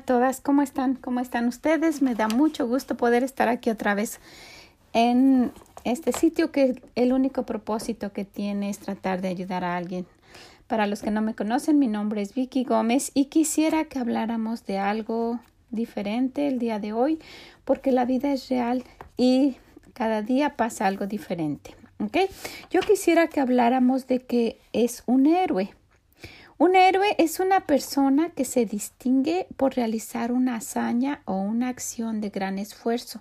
Todas, 0.00 0.40
¿cómo 0.40 0.62
están? 0.62 0.94
¿Cómo 0.94 1.20
están 1.20 1.48
ustedes? 1.48 2.02
Me 2.02 2.14
da 2.14 2.28
mucho 2.28 2.66
gusto 2.66 2.96
poder 2.96 3.22
estar 3.22 3.48
aquí 3.48 3.70
otra 3.70 3.94
vez 3.94 4.20
en 4.92 5.52
este 5.84 6.12
sitio 6.12 6.50
que 6.50 6.82
el 6.94 7.12
único 7.12 7.44
propósito 7.44 8.12
que 8.12 8.24
tiene 8.24 8.70
es 8.70 8.78
tratar 8.78 9.20
de 9.20 9.28
ayudar 9.28 9.64
a 9.64 9.76
alguien. 9.76 10.06
Para 10.66 10.86
los 10.86 11.02
que 11.02 11.10
no 11.10 11.22
me 11.22 11.34
conocen, 11.34 11.78
mi 11.78 11.86
nombre 11.86 12.22
es 12.22 12.34
Vicky 12.34 12.64
Gómez 12.64 13.12
y 13.14 13.26
quisiera 13.26 13.84
que 13.84 13.98
habláramos 13.98 14.66
de 14.66 14.78
algo 14.78 15.38
diferente 15.70 16.48
el 16.48 16.58
día 16.58 16.78
de 16.78 16.92
hoy 16.92 17.20
porque 17.64 17.92
la 17.92 18.04
vida 18.04 18.32
es 18.32 18.48
real 18.48 18.84
y 19.16 19.56
cada 19.92 20.22
día 20.22 20.56
pasa 20.56 20.86
algo 20.86 21.06
diferente. 21.06 21.76
¿ok? 22.00 22.16
Yo 22.70 22.80
quisiera 22.80 23.28
que 23.28 23.40
habláramos 23.40 24.06
de 24.06 24.20
que 24.20 24.58
es 24.72 25.02
un 25.06 25.26
héroe. 25.26 25.72
Un 26.58 26.74
héroe 26.74 27.14
es 27.18 27.38
una 27.38 27.66
persona 27.66 28.30
que 28.30 28.46
se 28.46 28.64
distingue 28.64 29.46
por 29.58 29.76
realizar 29.76 30.32
una 30.32 30.56
hazaña 30.56 31.20
o 31.26 31.34
una 31.34 31.68
acción 31.68 32.22
de 32.22 32.30
gran 32.30 32.58
esfuerzo, 32.58 33.20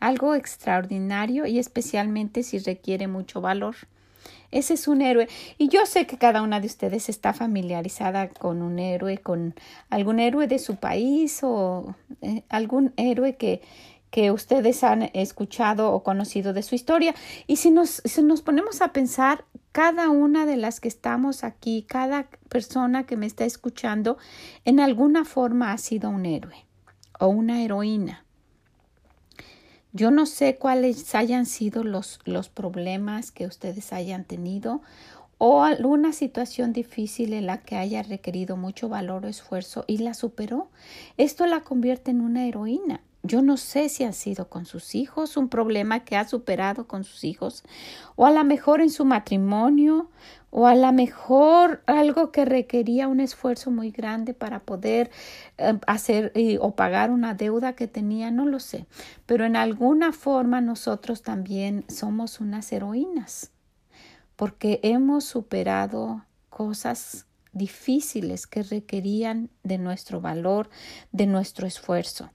algo 0.00 0.34
extraordinario 0.34 1.46
y 1.46 1.58
especialmente 1.58 2.42
si 2.42 2.58
requiere 2.58 3.08
mucho 3.08 3.40
valor. 3.40 3.74
Ese 4.50 4.74
es 4.74 4.86
un 4.86 5.00
héroe. 5.00 5.28
Y 5.56 5.68
yo 5.68 5.86
sé 5.86 6.06
que 6.06 6.18
cada 6.18 6.42
una 6.42 6.60
de 6.60 6.66
ustedes 6.66 7.08
está 7.08 7.32
familiarizada 7.32 8.28
con 8.28 8.60
un 8.60 8.78
héroe, 8.78 9.16
con 9.16 9.54
algún 9.88 10.20
héroe 10.20 10.46
de 10.46 10.58
su 10.58 10.76
país 10.76 11.40
o 11.42 11.96
eh, 12.20 12.42
algún 12.50 12.92
héroe 12.98 13.36
que, 13.36 13.62
que 14.10 14.30
ustedes 14.30 14.84
han 14.84 15.10
escuchado 15.14 15.90
o 15.90 16.02
conocido 16.02 16.52
de 16.52 16.62
su 16.62 16.74
historia. 16.74 17.14
Y 17.46 17.56
si 17.56 17.70
nos, 17.70 18.02
si 18.04 18.22
nos 18.22 18.42
ponemos 18.42 18.82
a 18.82 18.92
pensar, 18.92 19.46
cada 19.74 20.08
una 20.08 20.46
de 20.46 20.56
las 20.56 20.78
que 20.78 20.86
estamos 20.86 21.42
aquí, 21.42 21.84
cada 21.88 22.28
persona 22.48 23.06
que 23.06 23.16
me 23.16 23.26
está 23.26 23.44
escuchando, 23.44 24.18
en 24.64 24.78
alguna 24.78 25.24
forma 25.24 25.72
ha 25.72 25.78
sido 25.78 26.10
un 26.10 26.26
héroe 26.26 26.64
o 27.18 27.26
una 27.26 27.60
heroína. 27.60 28.24
Yo 29.92 30.12
no 30.12 30.26
sé 30.26 30.58
cuáles 30.58 31.12
hayan 31.16 31.44
sido 31.44 31.82
los, 31.82 32.20
los 32.24 32.48
problemas 32.48 33.32
que 33.32 33.46
ustedes 33.46 33.92
hayan 33.92 34.22
tenido 34.22 34.80
o 35.38 35.64
alguna 35.64 36.12
situación 36.12 36.72
difícil 36.72 37.32
en 37.32 37.46
la 37.46 37.62
que 37.62 37.74
haya 37.74 38.04
requerido 38.04 38.56
mucho 38.56 38.88
valor 38.88 39.26
o 39.26 39.28
esfuerzo 39.28 39.84
y 39.88 39.98
la 39.98 40.14
superó. 40.14 40.68
Esto 41.16 41.46
la 41.46 41.62
convierte 41.62 42.12
en 42.12 42.20
una 42.20 42.46
heroína. 42.46 43.00
Yo 43.26 43.40
no 43.40 43.56
sé 43.56 43.88
si 43.88 44.04
ha 44.04 44.12
sido 44.12 44.50
con 44.50 44.66
sus 44.66 44.94
hijos, 44.94 45.38
un 45.38 45.48
problema 45.48 46.04
que 46.04 46.14
ha 46.18 46.28
superado 46.28 46.86
con 46.86 47.04
sus 47.04 47.24
hijos, 47.24 47.64
o 48.16 48.26
a 48.26 48.30
lo 48.30 48.44
mejor 48.44 48.82
en 48.82 48.90
su 48.90 49.06
matrimonio, 49.06 50.10
o 50.50 50.66
a 50.66 50.74
lo 50.74 50.92
mejor 50.92 51.82
algo 51.86 52.30
que 52.32 52.44
requería 52.44 53.08
un 53.08 53.20
esfuerzo 53.20 53.70
muy 53.70 53.90
grande 53.90 54.34
para 54.34 54.60
poder 54.60 55.10
eh, 55.56 55.72
hacer 55.86 56.34
o 56.60 56.76
pagar 56.76 57.10
una 57.10 57.32
deuda 57.32 57.72
que 57.72 57.88
tenía, 57.88 58.30
no 58.30 58.44
lo 58.44 58.60
sé. 58.60 58.84
Pero 59.24 59.46
en 59.46 59.56
alguna 59.56 60.12
forma 60.12 60.60
nosotros 60.60 61.22
también 61.22 61.86
somos 61.88 62.40
unas 62.40 62.70
heroínas, 62.72 63.52
porque 64.36 64.80
hemos 64.82 65.24
superado 65.24 66.26
cosas 66.50 67.24
difíciles 67.54 68.46
que 68.46 68.62
requerían 68.62 69.48
de 69.62 69.78
nuestro 69.78 70.20
valor, 70.20 70.68
de 71.10 71.26
nuestro 71.26 71.66
esfuerzo. 71.66 72.28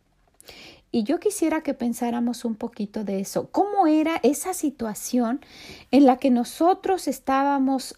Y 0.92 1.04
yo 1.04 1.20
quisiera 1.20 1.62
que 1.62 1.74
pensáramos 1.74 2.46
un 2.46 2.56
poquito 2.56 3.04
de 3.04 3.20
eso. 3.20 3.50
¿Cómo 3.52 3.88
era 3.88 4.20
esa 4.24 4.54
situación 4.54 5.42
en 5.92 6.06
la 6.06 6.18
que 6.18 6.32
nosotros 6.32 7.08
estábamos 7.08 7.96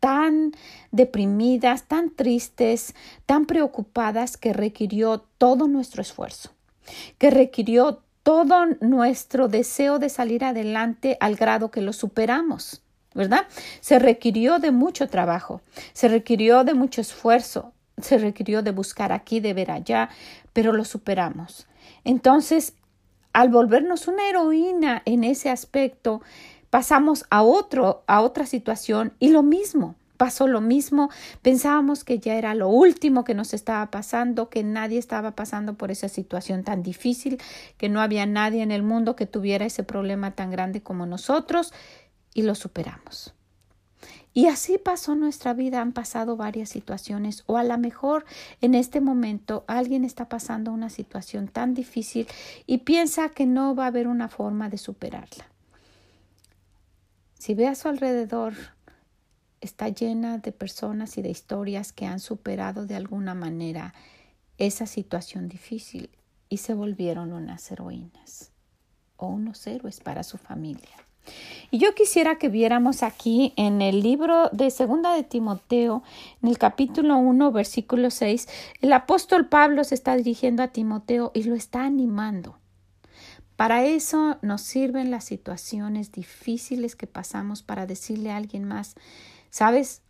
tan 0.00 0.52
deprimidas, 0.92 1.84
tan 1.84 2.10
tristes, 2.10 2.94
tan 3.24 3.46
preocupadas 3.46 4.36
que 4.36 4.52
requirió 4.52 5.24
todo 5.38 5.68
nuestro 5.68 6.02
esfuerzo, 6.02 6.50
que 7.18 7.30
requirió 7.30 8.02
todo 8.22 8.66
nuestro 8.80 9.48
deseo 9.48 9.98
de 9.98 10.08
salir 10.08 10.44
adelante 10.44 11.16
al 11.20 11.36
grado 11.36 11.70
que 11.70 11.80
lo 11.80 11.92
superamos, 11.92 12.82
¿verdad? 13.14 13.46
Se 13.80 13.98
requirió 13.98 14.58
de 14.58 14.72
mucho 14.72 15.08
trabajo, 15.08 15.62
se 15.92 16.08
requirió 16.08 16.64
de 16.64 16.74
mucho 16.74 17.00
esfuerzo, 17.00 17.72
se 18.00 18.18
requirió 18.18 18.62
de 18.62 18.72
buscar 18.72 19.12
aquí, 19.12 19.40
de 19.40 19.54
ver 19.54 19.70
allá, 19.70 20.10
pero 20.52 20.72
lo 20.72 20.84
superamos. 20.84 21.66
Entonces, 22.04 22.74
al 23.32 23.50
volvernos 23.50 24.08
una 24.08 24.28
heroína 24.28 25.02
en 25.04 25.22
ese 25.22 25.50
aspecto, 25.50 26.22
pasamos 26.70 27.24
a 27.30 27.42
otro, 27.42 28.02
a 28.06 28.22
otra 28.22 28.46
situación 28.46 29.12
y 29.18 29.28
lo 29.28 29.42
mismo. 29.42 29.94
Pasó 30.16 30.46
lo 30.46 30.62
mismo, 30.62 31.10
pensábamos 31.42 32.02
que 32.02 32.18
ya 32.18 32.36
era 32.36 32.54
lo 32.54 32.68
último 32.68 33.24
que 33.24 33.34
nos 33.34 33.52
estaba 33.52 33.90
pasando, 33.90 34.48
que 34.48 34.64
nadie 34.64 34.98
estaba 34.98 35.32
pasando 35.32 35.74
por 35.74 35.90
esa 35.90 36.08
situación 36.08 36.64
tan 36.64 36.82
difícil, 36.82 37.38
que 37.76 37.90
no 37.90 38.00
había 38.00 38.24
nadie 38.24 38.62
en 38.62 38.70
el 38.72 38.82
mundo 38.82 39.14
que 39.14 39.26
tuviera 39.26 39.66
ese 39.66 39.84
problema 39.84 40.30
tan 40.30 40.50
grande 40.50 40.82
como 40.82 41.04
nosotros 41.04 41.74
y 42.32 42.42
lo 42.42 42.54
superamos. 42.54 43.35
Y 44.36 44.48
así 44.48 44.76
pasó 44.76 45.14
nuestra 45.14 45.54
vida, 45.54 45.80
han 45.80 45.94
pasado 45.94 46.36
varias 46.36 46.68
situaciones 46.68 47.42
o 47.46 47.56
a 47.56 47.64
lo 47.64 47.78
mejor 47.78 48.26
en 48.60 48.74
este 48.74 49.00
momento 49.00 49.64
alguien 49.66 50.04
está 50.04 50.28
pasando 50.28 50.72
una 50.72 50.90
situación 50.90 51.48
tan 51.48 51.72
difícil 51.72 52.28
y 52.66 52.78
piensa 52.78 53.30
que 53.30 53.46
no 53.46 53.74
va 53.74 53.84
a 53.84 53.86
haber 53.86 54.06
una 54.06 54.28
forma 54.28 54.68
de 54.68 54.76
superarla. 54.76 55.46
Si 57.38 57.54
ve 57.54 57.66
a 57.66 57.74
su 57.74 57.88
alrededor, 57.88 58.52
está 59.62 59.88
llena 59.88 60.36
de 60.36 60.52
personas 60.52 61.16
y 61.16 61.22
de 61.22 61.30
historias 61.30 61.94
que 61.94 62.04
han 62.04 62.20
superado 62.20 62.84
de 62.84 62.94
alguna 62.94 63.34
manera 63.34 63.94
esa 64.58 64.84
situación 64.84 65.48
difícil 65.48 66.10
y 66.50 66.58
se 66.58 66.74
volvieron 66.74 67.32
unas 67.32 67.72
heroínas 67.72 68.52
o 69.16 69.28
unos 69.28 69.66
héroes 69.66 70.00
para 70.00 70.22
su 70.22 70.36
familia. 70.36 71.05
Y 71.70 71.78
yo 71.78 71.94
quisiera 71.94 72.38
que 72.38 72.48
viéramos 72.48 73.02
aquí 73.02 73.52
en 73.56 73.82
el 73.82 74.02
libro 74.02 74.48
de 74.52 74.70
Segunda 74.70 75.14
de 75.14 75.24
Timoteo, 75.24 76.02
en 76.42 76.48
el 76.48 76.58
capítulo 76.58 77.16
1, 77.16 77.52
versículo 77.52 78.10
6, 78.10 78.48
el 78.80 78.92
apóstol 78.92 79.48
Pablo 79.48 79.84
se 79.84 79.94
está 79.94 80.16
dirigiendo 80.16 80.62
a 80.62 80.68
Timoteo 80.68 81.32
y 81.34 81.42
lo 81.42 81.54
está 81.54 81.84
animando. 81.84 82.58
Para 83.56 83.84
eso 83.84 84.38
nos 84.42 84.60
sirven 84.60 85.10
las 85.10 85.24
situaciones 85.24 86.12
difíciles 86.12 86.94
que 86.94 87.06
pasamos 87.06 87.62
para 87.62 87.86
decirle 87.86 88.30
a 88.30 88.36
alguien 88.36 88.64
más, 88.64 88.94
sabes, 89.50 90.02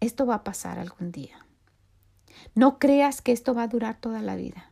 esto 0.00 0.26
va 0.26 0.36
a 0.36 0.44
pasar 0.44 0.78
algún 0.78 1.12
día. 1.12 1.46
No 2.54 2.78
creas 2.78 3.20
que 3.20 3.32
esto 3.32 3.54
va 3.54 3.64
a 3.64 3.68
durar 3.68 4.00
toda 4.00 4.22
la 4.22 4.36
vida. 4.36 4.71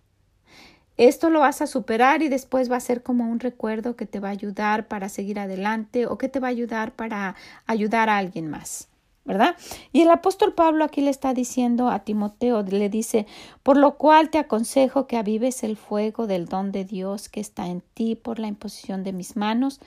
Esto 1.01 1.31
lo 1.31 1.41
vas 1.41 1.63
a 1.63 1.67
superar 1.67 2.21
y 2.21 2.29
después 2.29 2.71
va 2.71 2.77
a 2.77 2.81
ser 2.81 3.03
como 3.03 3.25
un 3.25 3.41
recuerdo 3.41 3.97
que 3.97 4.05
te 4.05 4.21
va 4.21 4.29
a 4.29 4.33
ayudar 4.33 4.87
para 4.87 5.09
seguir 5.09 5.39
adelante 5.39 6.05
o 6.05 6.19
que 6.19 6.29
te 6.29 6.41
va 6.41 6.49
a 6.49 6.51
ayudar 6.51 6.93
para 6.93 7.37
ayudar 7.67 8.11
a 8.11 8.19
alguien 8.19 8.51
más. 8.51 8.89
¿verdad? 9.25 9.57
Y 9.95 10.03
el 10.03 10.11
apóstol 10.11 10.53
Pablo 10.53 10.85
aquí 10.85 11.01
le 11.01 11.09
está 11.09 11.33
diciendo 11.33 11.89
a 11.89 12.01
Timoteo, 12.01 12.63
le 12.63 12.91
dice, 12.91 13.27
por 13.63 13.79
lo 13.79 13.97
cual 13.97 14.29
te 14.29 14.37
aconsejo 14.37 15.07
que 15.07 15.17
avives 15.17 15.63
el 15.63 15.79
fuego 15.79 16.27
del 16.27 16.45
don 16.45 16.71
de 16.71 16.85
Dios 16.85 17.31
que 17.31 17.41
está 17.41 17.69
en 17.69 17.83
ti 17.95 18.15
por 18.15 18.39
la 18.39 18.49
imposición 18.49 19.03
de 19.03 19.15
mis 19.15 19.37
manos, 19.37 19.81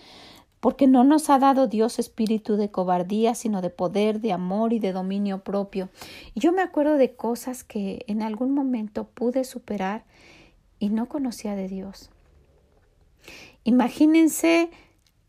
porque 0.59 0.88
no 0.88 1.03
nos 1.03 1.29
ha 1.29 1.38
dado 1.38 1.68
Dios 1.68 2.00
espíritu 2.00 2.56
de 2.56 2.72
cobardía, 2.72 3.35
sino 3.35 3.62
de 3.62 3.69
poder, 3.69 4.19
de 4.19 4.31
amor 4.31 4.73
y 4.73 4.79
de 4.79 4.94
dominio 4.94 5.44
propio. 5.44 5.90
Y 6.34 6.40
yo 6.40 6.53
me 6.53 6.63
acuerdo 6.63 6.96
de 6.96 7.16
cosas 7.16 7.63
que 7.63 8.03
en 8.07 8.23
algún 8.23 8.52
momento 8.56 9.03
pude 9.03 9.44
superar 9.44 10.06
y 10.84 10.90
no 10.90 11.08
conocía 11.08 11.56
de 11.56 11.70
Dios. 11.70 12.10
Imagínense 13.64 14.70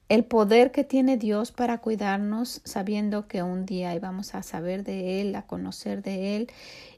el 0.08 0.24
poder 0.24 0.72
que 0.72 0.82
tiene 0.82 1.16
Dios 1.16 1.52
para 1.52 1.78
cuidarnos 1.78 2.60
sabiendo 2.64 3.28
que 3.28 3.44
un 3.44 3.64
día 3.64 3.94
íbamos 3.94 4.34
a 4.34 4.42
saber 4.42 4.82
de 4.82 5.20
Él, 5.20 5.36
a 5.36 5.42
conocer 5.42 6.02
de 6.02 6.34
Él 6.34 6.50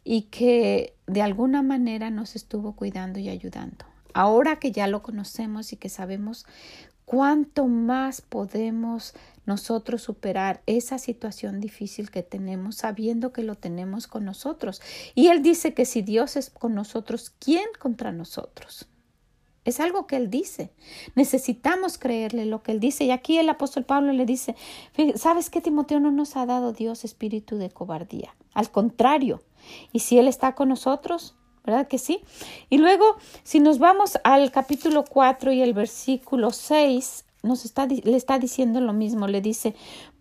y 0.04 0.22
que 0.22 0.94
de 1.06 1.20
alguna 1.20 1.60
manera 1.60 2.08
nos 2.08 2.34
estuvo 2.34 2.72
cuidando 2.72 3.18
y 3.18 3.28
ayudando. 3.28 3.84
Ahora 4.14 4.58
que 4.58 4.72
ya 4.72 4.86
lo 4.86 5.02
conocemos 5.02 5.74
y 5.74 5.76
que 5.76 5.90
sabemos 5.90 6.46
cuánto 7.06 7.66
más 7.66 8.20
podemos 8.20 9.14
nosotros 9.46 10.02
superar 10.02 10.60
esa 10.66 10.98
situación 10.98 11.60
difícil 11.60 12.10
que 12.10 12.22
tenemos 12.22 12.76
sabiendo 12.76 13.32
que 13.32 13.44
lo 13.44 13.54
tenemos 13.54 14.06
con 14.08 14.24
nosotros. 14.24 14.82
Y 15.14 15.28
Él 15.28 15.40
dice 15.42 15.72
que 15.72 15.86
si 15.86 16.02
Dios 16.02 16.36
es 16.36 16.50
con 16.50 16.74
nosotros, 16.74 17.32
¿quién 17.38 17.64
contra 17.78 18.12
nosotros? 18.12 18.88
Es 19.64 19.80
algo 19.80 20.06
que 20.06 20.16
Él 20.16 20.30
dice. 20.30 20.72
Necesitamos 21.14 21.98
creerle 21.98 22.44
lo 22.44 22.62
que 22.62 22.72
Él 22.72 22.80
dice. 22.80 23.04
Y 23.04 23.10
aquí 23.10 23.38
el 23.38 23.48
apóstol 23.48 23.84
Pablo 23.84 24.12
le 24.12 24.26
dice, 24.26 24.54
¿sabes 25.14 25.48
qué, 25.50 25.60
Timoteo? 25.60 25.98
No 26.00 26.10
nos 26.10 26.36
ha 26.36 26.46
dado 26.46 26.72
Dios 26.72 27.04
espíritu 27.04 27.56
de 27.56 27.70
cobardía. 27.70 28.36
Al 28.52 28.70
contrario. 28.70 29.42
Y 29.92 30.00
si 30.00 30.18
Él 30.18 30.28
está 30.28 30.54
con 30.54 30.68
nosotros, 30.68 31.36
¿verdad 31.66 31.88
que 31.88 31.98
sí? 31.98 32.20
Y 32.70 32.78
luego, 32.78 33.16
si 33.42 33.60
nos 33.60 33.78
vamos 33.78 34.18
al 34.24 34.50
capítulo 34.50 35.04
4 35.04 35.52
y 35.52 35.60
el 35.60 35.74
versículo 35.74 36.52
6, 36.52 37.24
nos 37.42 37.64
está, 37.64 37.86
le 37.86 38.16
está 38.16 38.38
diciendo 38.38 38.80
lo 38.80 38.92
mismo, 38.92 39.26
le 39.26 39.40
dice, 39.40 39.74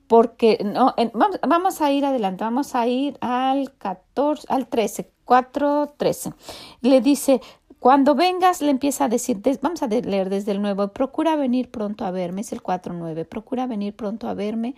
porque 0.07 0.59
no, 0.63 0.93
vamos, 1.13 1.39
vamos, 1.47 1.81
a 1.81 1.91
ir 1.91 2.05
adelante, 2.05 2.43
vamos 2.43 2.75
a 2.75 2.87
ir 2.87 3.17
al 3.21 3.73
14, 3.77 4.47
al 4.49 4.67
13, 4.67 5.09
4.13. 5.25 6.33
Le 6.81 7.01
dice, 7.01 7.41
cuando 7.79 8.15
vengas, 8.15 8.61
le 8.61 8.71
empieza 8.71 9.05
a 9.05 9.09
decir, 9.09 9.41
vamos 9.61 9.83
a 9.83 9.87
leer 9.87 10.29
desde 10.29 10.51
el 10.51 10.61
nuevo, 10.61 10.87
procura 10.87 11.35
venir 11.35 11.69
pronto 11.69 12.05
a 12.05 12.11
verme, 12.11 12.41
es 12.41 12.51
el 12.51 12.63
4.9, 12.63 13.27
procura 13.27 13.67
venir 13.67 13.95
pronto 13.95 14.27
a 14.27 14.33
verme. 14.33 14.75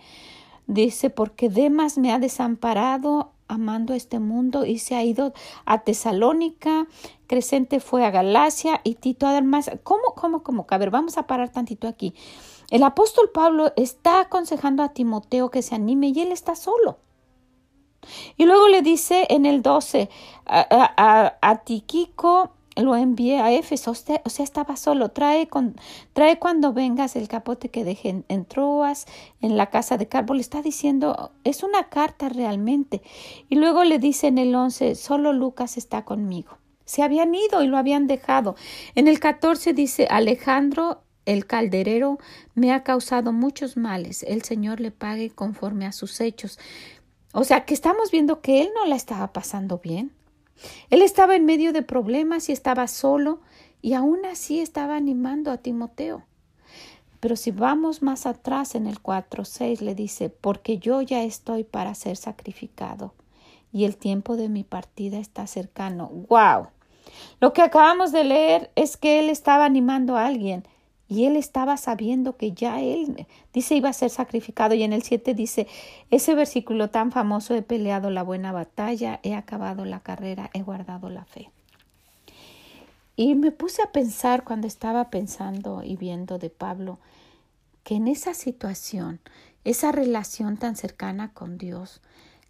Dice, 0.66 1.08
porque 1.08 1.48
Demas 1.48 1.96
me 1.96 2.12
ha 2.12 2.18
desamparado 2.18 3.32
amando 3.48 3.94
este 3.94 4.18
mundo 4.18 4.64
y 4.64 4.78
se 4.78 4.94
ha 4.94 5.02
ido 5.02 5.32
a 5.64 5.78
Tesalónica, 5.80 6.86
Crescente 7.26 7.80
fue 7.80 8.04
a 8.04 8.10
Galacia 8.10 8.80
y 8.84 8.94
Tito 8.94 9.26
además. 9.26 9.70
¿Cómo, 9.82 10.14
cómo, 10.14 10.42
cómo? 10.42 10.66
A 10.68 10.78
ver, 10.78 10.90
vamos 10.90 11.18
a 11.18 11.26
parar 11.26 11.50
tantito 11.50 11.88
aquí. 11.88 12.14
El 12.70 12.82
apóstol 12.82 13.30
Pablo 13.32 13.72
está 13.76 14.20
aconsejando 14.20 14.82
a 14.82 14.92
Timoteo 14.92 15.50
que 15.50 15.62
se 15.62 15.74
anime 15.74 16.08
y 16.08 16.20
él 16.20 16.32
está 16.32 16.54
solo. 16.54 16.98
Y 18.36 18.44
luego 18.44 18.68
le 18.68 18.82
dice 18.82 19.26
en 19.30 19.46
el 19.46 19.62
12, 19.62 20.08
a, 20.46 20.94
a, 20.96 21.38
a 21.40 21.56
Tiquico 21.64 22.52
lo 22.78 22.96
envié 22.96 23.40
a 23.40 23.52
Éfeso, 23.52 23.90
o 23.90 23.94
sea, 23.94 24.44
estaba 24.44 24.76
solo, 24.76 25.10
trae, 25.10 25.48
con, 25.48 25.76
trae 26.12 26.38
cuando 26.38 26.72
vengas 26.72 27.16
el 27.16 27.28
capote 27.28 27.68
que 27.68 27.84
dejé 27.84 28.24
en, 28.28 28.44
Troas, 28.44 29.06
en 29.40 29.56
la 29.56 29.70
casa 29.70 29.96
de 29.96 30.08
Carbo, 30.08 30.34
le 30.34 30.40
está 30.40 30.62
diciendo, 30.62 31.32
es 31.44 31.62
una 31.62 31.88
carta 31.88 32.28
realmente. 32.28 33.02
Y 33.48 33.56
luego 33.56 33.84
le 33.84 33.98
dice 33.98 34.28
en 34.28 34.38
el 34.38 34.54
11, 34.54 34.94
solo 34.94 35.32
Lucas 35.32 35.76
está 35.76 36.04
conmigo. 36.04 36.58
Se 36.84 37.02
habían 37.02 37.34
ido 37.34 37.62
y 37.62 37.66
lo 37.66 37.76
habían 37.76 38.06
dejado. 38.06 38.56
En 38.94 39.08
el 39.08 39.20
14 39.20 39.74
dice, 39.74 40.06
Alejandro 40.10 41.02
el 41.28 41.46
calderero 41.46 42.18
me 42.54 42.72
ha 42.72 42.82
causado 42.84 43.34
muchos 43.34 43.76
males, 43.76 44.22
el 44.22 44.42
Señor 44.44 44.80
le 44.80 44.90
pague 44.90 45.28
conforme 45.28 45.84
a 45.84 45.92
sus 45.92 46.22
hechos. 46.22 46.58
O 47.34 47.44
sea, 47.44 47.66
que 47.66 47.74
estamos 47.74 48.10
viendo 48.10 48.40
que 48.40 48.62
él 48.62 48.70
no 48.74 48.86
la 48.86 48.96
estaba 48.96 49.34
pasando 49.34 49.78
bien. 49.78 50.12
Él 50.90 51.02
estaba 51.02 51.36
en 51.36 51.44
medio 51.44 51.72
de 51.72 51.82
problemas 51.82 52.48
y 52.48 52.52
estaba 52.52 52.86
solo 52.88 53.40
y 53.82 53.94
aún 53.94 54.24
así 54.24 54.60
estaba 54.60 54.96
animando 54.96 55.50
a 55.50 55.58
Timoteo. 55.58 56.24
Pero 57.20 57.36
si 57.36 57.50
vamos 57.50 58.02
más 58.02 58.26
atrás 58.26 58.74
en 58.74 58.86
el 58.86 59.02
4.6 59.02 59.80
le 59.80 59.94
dice, 59.94 60.30
porque 60.30 60.78
yo 60.78 61.02
ya 61.02 61.22
estoy 61.22 61.64
para 61.64 61.94
ser 61.94 62.16
sacrificado 62.16 63.14
y 63.72 63.84
el 63.84 63.96
tiempo 63.96 64.36
de 64.36 64.48
mi 64.48 64.64
partida 64.64 65.18
está 65.18 65.46
cercano. 65.46 66.08
¡Wow! 66.28 66.68
Lo 67.40 67.52
que 67.52 67.62
acabamos 67.62 68.12
de 68.12 68.24
leer 68.24 68.70
es 68.76 68.96
que 68.96 69.18
él 69.18 69.30
estaba 69.30 69.64
animando 69.64 70.16
a 70.16 70.26
alguien 70.26 70.64
y 71.08 71.24
él 71.24 71.36
estaba 71.36 71.78
sabiendo 71.78 72.36
que 72.36 72.52
ya 72.52 72.82
él, 72.82 73.26
dice, 73.54 73.74
iba 73.74 73.88
a 73.88 73.94
ser 73.94 74.10
sacrificado. 74.10 74.74
Y 74.74 74.82
en 74.82 74.92
el 74.92 75.02
7 75.02 75.32
dice, 75.32 75.66
ese 76.10 76.34
versículo 76.34 76.90
tan 76.90 77.12
famoso, 77.12 77.54
he 77.54 77.62
peleado 77.62 78.10
la 78.10 78.22
buena 78.22 78.52
batalla, 78.52 79.18
he 79.22 79.34
acabado 79.34 79.86
la 79.86 80.00
carrera, 80.00 80.50
he 80.52 80.62
guardado 80.62 81.08
la 81.08 81.24
fe. 81.24 81.50
Y 83.16 83.34
me 83.34 83.52
puse 83.52 83.82
a 83.82 83.90
pensar 83.90 84.44
cuando 84.44 84.66
estaba 84.66 85.08
pensando 85.08 85.82
y 85.82 85.96
viendo 85.96 86.38
de 86.38 86.50
Pablo, 86.50 86.98
que 87.84 87.94
en 87.94 88.06
esa 88.06 88.34
situación, 88.34 89.18
esa 89.64 89.92
relación 89.92 90.58
tan 90.58 90.76
cercana 90.76 91.32
con 91.32 91.56
Dios, 91.56 92.02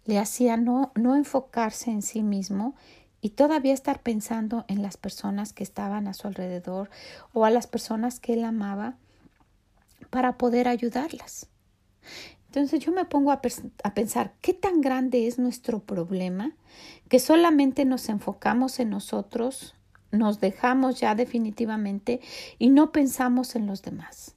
le 0.05 0.19
hacía 0.19 0.57
no, 0.57 0.91
no 0.95 1.15
enfocarse 1.15 1.91
en 1.91 2.01
sí 2.01 2.23
mismo 2.23 2.75
y 3.21 3.29
todavía 3.31 3.73
estar 3.73 4.01
pensando 4.01 4.65
en 4.67 4.81
las 4.81 4.97
personas 4.97 5.53
que 5.53 5.63
estaban 5.63 6.07
a 6.07 6.13
su 6.13 6.27
alrededor 6.27 6.89
o 7.33 7.45
a 7.45 7.49
las 7.49 7.67
personas 7.67 8.19
que 8.19 8.33
él 8.33 8.43
amaba 8.43 8.95
para 10.09 10.37
poder 10.37 10.67
ayudarlas. 10.67 11.47
Entonces 12.47 12.79
yo 12.79 12.91
me 12.91 13.05
pongo 13.05 13.31
a, 13.31 13.41
pensar 13.41 14.33
qué 14.41 14.53
tan 14.53 14.81
grande 14.81 15.27
es 15.27 15.37
nuestro 15.37 15.79
problema 15.79 16.55
que 17.07 17.19
solamente 17.19 17.85
nos 17.85 18.09
enfocamos 18.09 18.79
en 18.79 18.89
nosotros, 18.89 19.75
nos 20.11 20.39
dejamos 20.39 20.99
ya 20.99 21.13
definitivamente 21.13 22.21
y 22.57 22.69
no 22.69 22.91
pensamos 22.91 23.55
en 23.55 23.67
los 23.67 23.83
demás. 23.83 24.35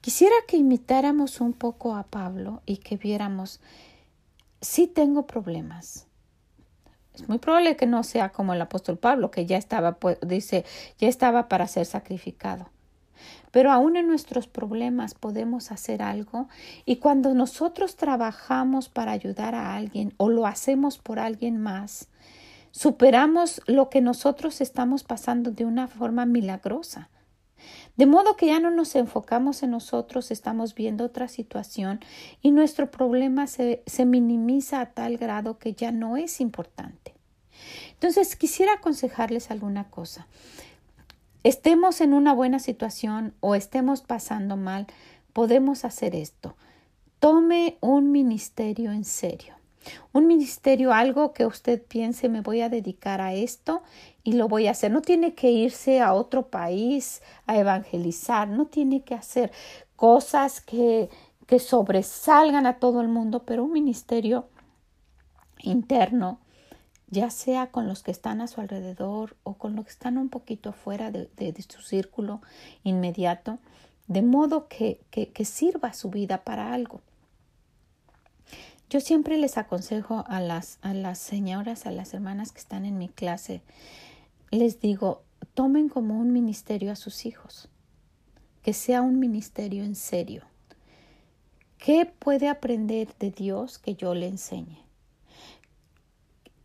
Quisiera 0.00 0.36
que 0.46 0.56
imitáramos 0.56 1.40
un 1.40 1.52
poco 1.52 1.96
a 1.96 2.04
Pablo 2.04 2.62
y 2.64 2.76
que 2.76 2.96
viéramos, 2.96 3.60
sí 4.60 4.86
tengo 4.86 5.26
problemas, 5.26 6.07
es 7.22 7.28
muy 7.28 7.38
probable 7.38 7.76
que 7.76 7.86
no 7.86 8.02
sea 8.02 8.30
como 8.30 8.54
el 8.54 8.60
apóstol 8.60 8.98
Pablo, 8.98 9.30
que 9.30 9.46
ya 9.46 9.56
estaba, 9.56 9.96
pues, 9.96 10.18
dice, 10.22 10.64
ya 10.98 11.08
estaba 11.08 11.48
para 11.48 11.66
ser 11.66 11.86
sacrificado. 11.86 12.70
Pero 13.50 13.72
aún 13.72 13.96
en 13.96 14.06
nuestros 14.06 14.46
problemas 14.46 15.14
podemos 15.14 15.72
hacer 15.72 16.02
algo 16.02 16.48
y 16.84 16.96
cuando 16.96 17.34
nosotros 17.34 17.96
trabajamos 17.96 18.88
para 18.88 19.12
ayudar 19.12 19.54
a 19.54 19.74
alguien 19.74 20.14
o 20.18 20.28
lo 20.28 20.46
hacemos 20.46 20.98
por 20.98 21.18
alguien 21.18 21.58
más, 21.58 22.08
superamos 22.70 23.62
lo 23.66 23.88
que 23.88 24.00
nosotros 24.00 24.60
estamos 24.60 25.02
pasando 25.02 25.50
de 25.50 25.64
una 25.64 25.88
forma 25.88 26.26
milagrosa. 26.26 27.08
De 27.96 28.06
modo 28.06 28.36
que 28.36 28.46
ya 28.46 28.60
no 28.60 28.70
nos 28.70 28.94
enfocamos 28.94 29.62
en 29.62 29.70
nosotros, 29.70 30.30
estamos 30.30 30.74
viendo 30.74 31.04
otra 31.04 31.28
situación 31.28 32.00
y 32.42 32.50
nuestro 32.50 32.90
problema 32.90 33.46
se, 33.46 33.82
se 33.86 34.04
minimiza 34.04 34.80
a 34.80 34.86
tal 34.86 35.16
grado 35.16 35.58
que 35.58 35.74
ya 35.74 35.92
no 35.92 36.16
es 36.16 36.40
importante. 36.40 37.14
Entonces, 37.92 38.36
quisiera 38.36 38.74
aconsejarles 38.74 39.50
alguna 39.50 39.90
cosa. 39.90 40.26
Estemos 41.44 42.00
en 42.00 42.14
una 42.14 42.32
buena 42.32 42.58
situación 42.58 43.34
o 43.40 43.54
estemos 43.54 44.02
pasando 44.02 44.56
mal, 44.56 44.86
podemos 45.32 45.84
hacer 45.84 46.14
esto. 46.14 46.56
Tome 47.20 47.78
un 47.80 48.12
ministerio 48.12 48.92
en 48.92 49.04
serio. 49.04 49.57
Un 50.12 50.26
ministerio, 50.26 50.92
algo 50.92 51.32
que 51.32 51.46
usted 51.46 51.82
piense, 51.82 52.28
me 52.28 52.40
voy 52.40 52.60
a 52.60 52.68
dedicar 52.68 53.20
a 53.20 53.34
esto 53.34 53.82
y 54.22 54.32
lo 54.32 54.48
voy 54.48 54.66
a 54.66 54.72
hacer. 54.72 54.90
No 54.90 55.02
tiene 55.02 55.34
que 55.34 55.50
irse 55.50 56.00
a 56.00 56.14
otro 56.14 56.48
país 56.48 57.22
a 57.46 57.58
evangelizar, 57.58 58.48
no 58.48 58.66
tiene 58.66 59.02
que 59.02 59.14
hacer 59.14 59.52
cosas 59.96 60.60
que, 60.60 61.08
que 61.46 61.58
sobresalgan 61.58 62.66
a 62.66 62.78
todo 62.78 63.00
el 63.00 63.08
mundo, 63.08 63.44
pero 63.44 63.64
un 63.64 63.72
ministerio 63.72 64.48
interno, 65.62 66.40
ya 67.08 67.30
sea 67.30 67.68
con 67.68 67.88
los 67.88 68.02
que 68.02 68.10
están 68.10 68.40
a 68.40 68.48
su 68.48 68.60
alrededor 68.60 69.36
o 69.42 69.54
con 69.54 69.74
los 69.74 69.86
que 69.86 69.92
están 69.92 70.18
un 70.18 70.28
poquito 70.28 70.72
fuera 70.72 71.10
de, 71.10 71.66
su 71.68 71.80
círculo 71.80 72.42
inmediato, 72.84 73.58
de 74.06 74.22
modo 74.22 74.68
que, 74.68 75.00
que 75.10 75.44
sirva 75.44 75.92
su 75.92 76.10
vida 76.10 76.44
para 76.44 76.72
algo. 76.72 77.00
Yo 78.90 79.00
siempre 79.00 79.36
les 79.36 79.58
aconsejo 79.58 80.24
a 80.26 80.40
las, 80.40 80.78
señoras, 81.18 81.84
a 81.84 81.90
las 81.90 82.14
hermanas 82.14 82.52
que 82.52 82.60
están 82.60 82.86
en 82.86 82.96
mi 82.96 83.10
clase, 83.10 83.60
les 84.50 84.80
digo, 84.80 85.24
tomen 85.52 85.90
como 85.90 86.18
un 86.18 86.32
ministerio 86.32 86.90
a 86.90 86.96
sus 86.96 87.26
hijos, 87.26 87.68
que 88.62 88.72
sea 88.72 89.02
un 89.02 89.18
ministerio 89.18 89.84
en 89.84 89.94
serio. 89.94 90.42
¿Qué 91.76 92.06
puede 92.06 92.48
aprender 92.48 93.08
de 93.18 93.30
Dios 93.30 93.78
que 93.78 93.94
yo 93.94 94.14
le 94.14 94.26
enseñe? 94.26 94.82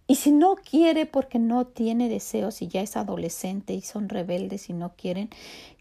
Y 0.08 0.16
si 0.16 0.32
no 0.32 0.56
quiere 0.56 1.06
porque 1.06 1.40
no 1.40 1.68
tiene 1.68 2.08
deseos 2.08 2.62
y 2.62 2.70
ya 2.70 2.82
es 2.82 2.96
adolescente 2.96 3.74
y 3.74 3.82
son 3.82 4.08
rebeldes 4.08 4.70
y 4.70 4.74
no 4.74 4.94
quieren, 4.96 5.30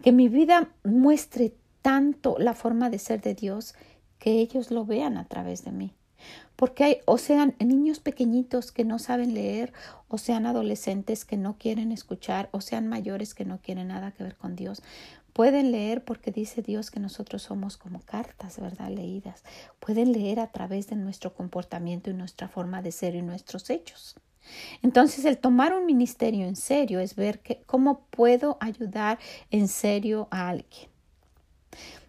que 0.02 0.10
mi 0.10 0.28
vida 0.28 0.72
muestre 0.82 1.54
tanto 1.82 2.34
la 2.38 2.54
forma 2.54 2.90
de 2.90 2.98
ser 2.98 3.20
de 3.20 3.34
Dios 3.34 3.74
que 4.18 4.40
ellos 4.40 4.72
lo 4.72 4.84
vean 4.84 5.16
a 5.16 5.26
través 5.26 5.64
de 5.64 5.70
mí 5.70 5.94
porque 6.62 6.84
hay 6.84 6.98
o 7.06 7.18
sean 7.18 7.56
niños 7.58 7.98
pequeñitos 7.98 8.70
que 8.70 8.84
no 8.84 9.00
saben 9.00 9.34
leer, 9.34 9.72
o 10.06 10.16
sean 10.16 10.46
adolescentes 10.46 11.24
que 11.24 11.36
no 11.36 11.58
quieren 11.58 11.90
escuchar, 11.90 12.50
o 12.52 12.60
sean 12.60 12.86
mayores 12.86 13.34
que 13.34 13.44
no 13.44 13.58
quieren 13.60 13.88
nada 13.88 14.12
que 14.12 14.22
ver 14.22 14.36
con 14.36 14.54
Dios. 14.54 14.80
Pueden 15.32 15.72
leer 15.72 16.04
porque 16.04 16.30
dice 16.30 16.62
Dios 16.62 16.92
que 16.92 17.00
nosotros 17.00 17.42
somos 17.42 17.76
como 17.76 17.98
cartas, 18.02 18.60
¿verdad? 18.60 18.90
Leídas. 18.90 19.42
Pueden 19.80 20.12
leer 20.12 20.38
a 20.38 20.52
través 20.52 20.86
de 20.86 20.94
nuestro 20.94 21.34
comportamiento 21.34 22.10
y 22.10 22.14
nuestra 22.14 22.46
forma 22.46 22.80
de 22.80 22.92
ser 22.92 23.16
y 23.16 23.22
nuestros 23.22 23.68
hechos. 23.68 24.14
Entonces, 24.82 25.24
el 25.24 25.38
tomar 25.38 25.74
un 25.74 25.84
ministerio 25.84 26.46
en 26.46 26.54
serio 26.54 27.00
es 27.00 27.16
ver 27.16 27.40
que, 27.40 27.62
cómo 27.66 28.06
puedo 28.10 28.56
ayudar 28.60 29.18
en 29.50 29.66
serio 29.66 30.28
a 30.30 30.50
alguien. 30.50 30.88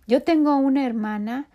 Yo 0.06 0.22
tengo 0.22 0.56
una 0.58 0.86
hermana 0.86 1.50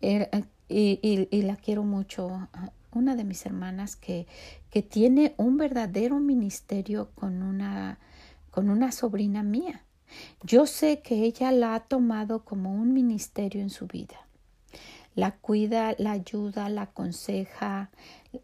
eh, 0.00 0.28
y, 0.72 1.42
la 1.42 1.56
quiero 1.56 1.84
mucho, 1.84 2.48
una 2.92 3.14
de 3.14 3.24
mis 3.24 3.44
hermanas 3.46 3.96
que, 3.96 4.26
que 4.70 4.82
tiene 4.82 5.34
un 5.36 5.56
verdadero 5.56 6.18
ministerio 6.18 7.10
con 7.14 7.42
una, 7.42 7.98
con 8.50 8.70
una 8.70 8.92
sobrina 8.92 9.42
mía. 9.42 9.84
Yo 10.42 10.66
sé 10.66 11.00
que 11.00 11.24
ella 11.24 11.52
la 11.52 11.74
ha 11.74 11.80
tomado 11.80 12.44
como 12.44 12.74
un 12.74 12.92
ministerio 12.92 13.60
en 13.60 13.70
su 13.70 13.86
vida. 13.86 14.26
La 15.14 15.32
cuida, 15.32 15.94
la 15.98 16.12
ayuda, 16.12 16.68
la 16.68 16.82
aconseja, 16.82 17.90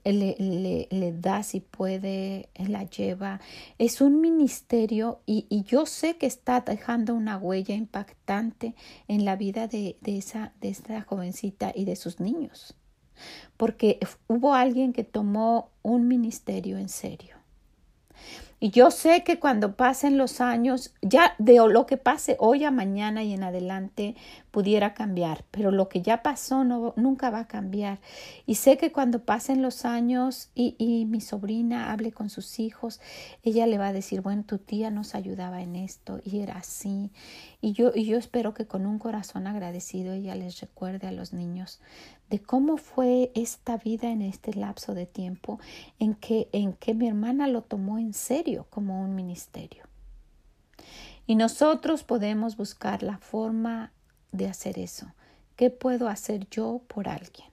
le, 0.05 0.37
le, 0.39 0.89
le, 0.91 1.13
da 1.13 1.43
si 1.43 1.61
puede, 1.61 2.49
la 2.57 2.85
lleva. 2.85 3.41
Es 3.79 4.01
un 4.01 4.21
ministerio 4.21 5.21
y, 5.27 5.47
y, 5.49 5.63
yo 5.65 5.87
sé 5.87 6.17
que 6.17 6.27
está 6.27 6.61
dejando 6.61 7.15
una 7.15 7.39
huella 7.39 7.75
impactante 7.75 8.75
en 9.09 9.25
la 9.25 9.37
vida 9.37 9.67
de, 9.67 9.97
de, 10.01 10.19
esa, 10.19 10.53
de 10.61 10.69
esta 10.69 11.01
jovencita 11.03 11.73
y 11.75 11.85
de 11.85 11.97
sus 11.97 12.21
niños. 12.21 12.75
porque 13.57 13.99
hubo 14.29 14.55
alguien 14.55 14.93
que 14.93 15.05
tomó 15.05 15.71
un 15.83 16.09
ministerio 16.09 16.79
en 16.79 16.89
serio. 16.89 17.37
Y 18.61 18.71
yo 18.71 18.91
sé 18.91 19.23
que 19.23 19.39
cuando 19.39 19.77
pasen 19.77 20.19
los 20.19 20.41
años, 20.41 20.93
ya 21.01 21.37
de 21.39 21.59
lo 21.69 21.87
que 21.87 21.97
pase 21.97 22.37
hoy 22.41 22.65
a 22.65 22.73
mañana 22.73 23.23
y 23.23 23.33
en 23.33 23.45
adelante 23.45 24.17
pudiera 24.51 24.95
cambiar, 24.95 25.45
pero 25.51 25.71
lo 25.71 25.89
que 25.89 26.03
ya 26.03 26.23
pasó 26.23 26.65
no, 26.65 26.95
nunca 26.97 27.31
va 27.31 27.41
a 27.41 27.47
cambiar. 27.47 28.01
Y 28.47 28.57
sé 28.57 28.77
que 28.77 28.93
cuando 28.93 29.25
pasen 29.25 29.63
los 29.63 29.85
años 29.85 30.51
y, 30.55 30.75
y 30.79 31.05
mi 31.05 31.21
sobrina 31.21 31.93
hable 31.93 32.13
con 32.13 32.31
sus 32.31 32.59
hijos, 32.59 33.01
ella 33.43 33.67
le 33.67 33.79
va 33.79 33.89
a 33.89 33.93
decir, 33.93 34.21
bueno, 34.21 34.45
tu 34.45 34.59
tía 34.59 34.91
nos 34.91 35.15
ayudaba 35.15 35.63
en 35.63 35.77
esto 35.77 36.21
y 36.25 36.41
era 36.41 36.57
así. 36.57 37.11
Y 37.61 37.73
yo, 37.73 37.93
y 37.95 38.05
yo 38.05 38.19
espero 38.19 38.55
que 38.55 38.67
con 38.67 38.87
un 38.87 38.99
corazón 38.99 39.47
agradecido 39.47 40.13
ella 40.13 40.35
les 40.35 40.61
recuerde 40.61 41.07
a 41.07 41.13
los 41.13 41.33
niños 41.33 41.81
de 42.31 42.41
cómo 42.41 42.77
fue 42.77 43.33
esta 43.35 43.77
vida 43.77 44.11
en 44.11 44.23
este 44.23 44.55
lapso 44.55 44.95
de 44.95 45.07
tiempo 45.07 45.59
en 45.99 46.15
que, 46.15 46.49
en 46.53 46.75
que 46.75 46.95
mi 46.95 47.09
hermana 47.09 47.49
lo 47.49 47.63
tomó 47.63 47.99
en 47.99 48.13
serio 48.13 48.67
como 48.71 49.03
un 49.03 49.15
ministerio. 49.15 49.85
Y 51.27 51.35
nosotros 51.35 52.05
podemos 52.05 52.57
buscar 52.57 53.03
la 53.03 53.19
forma 53.19 53.93
de 54.33 54.47
hacer 54.47 54.79
eso. 54.79 55.07
¿Qué 55.57 55.71
puedo 55.71 56.09
hacer 56.09 56.49
yo 56.51 56.83
por 56.89 57.09
alguien? 57.09 57.49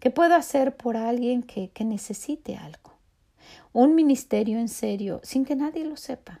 ¿Qué 0.00 0.10
puedo 0.10 0.34
hacer 0.34 0.76
por 0.76 0.96
alguien 0.96 1.42
que, 1.42 1.70
que 1.70 1.84
necesite 1.84 2.56
algo? 2.56 2.94
Un 3.72 3.94
ministerio 3.94 4.58
en 4.58 4.68
serio, 4.68 5.20
sin 5.24 5.44
que 5.44 5.56
nadie 5.56 5.84
lo 5.84 5.96
sepa. 5.96 6.40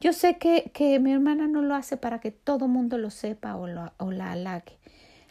Yo 0.00 0.12
sé 0.12 0.38
que, 0.38 0.70
que 0.74 0.98
mi 0.98 1.12
hermana 1.12 1.46
no 1.46 1.62
lo 1.62 1.74
hace 1.74 1.96
para 1.96 2.20
que 2.20 2.30
todo 2.30 2.66
mundo 2.66 2.98
lo 2.98 3.10
sepa 3.10 3.56
o, 3.56 3.66
lo, 3.66 3.92
o 3.98 4.10
la 4.10 4.32
halague. 4.32 4.78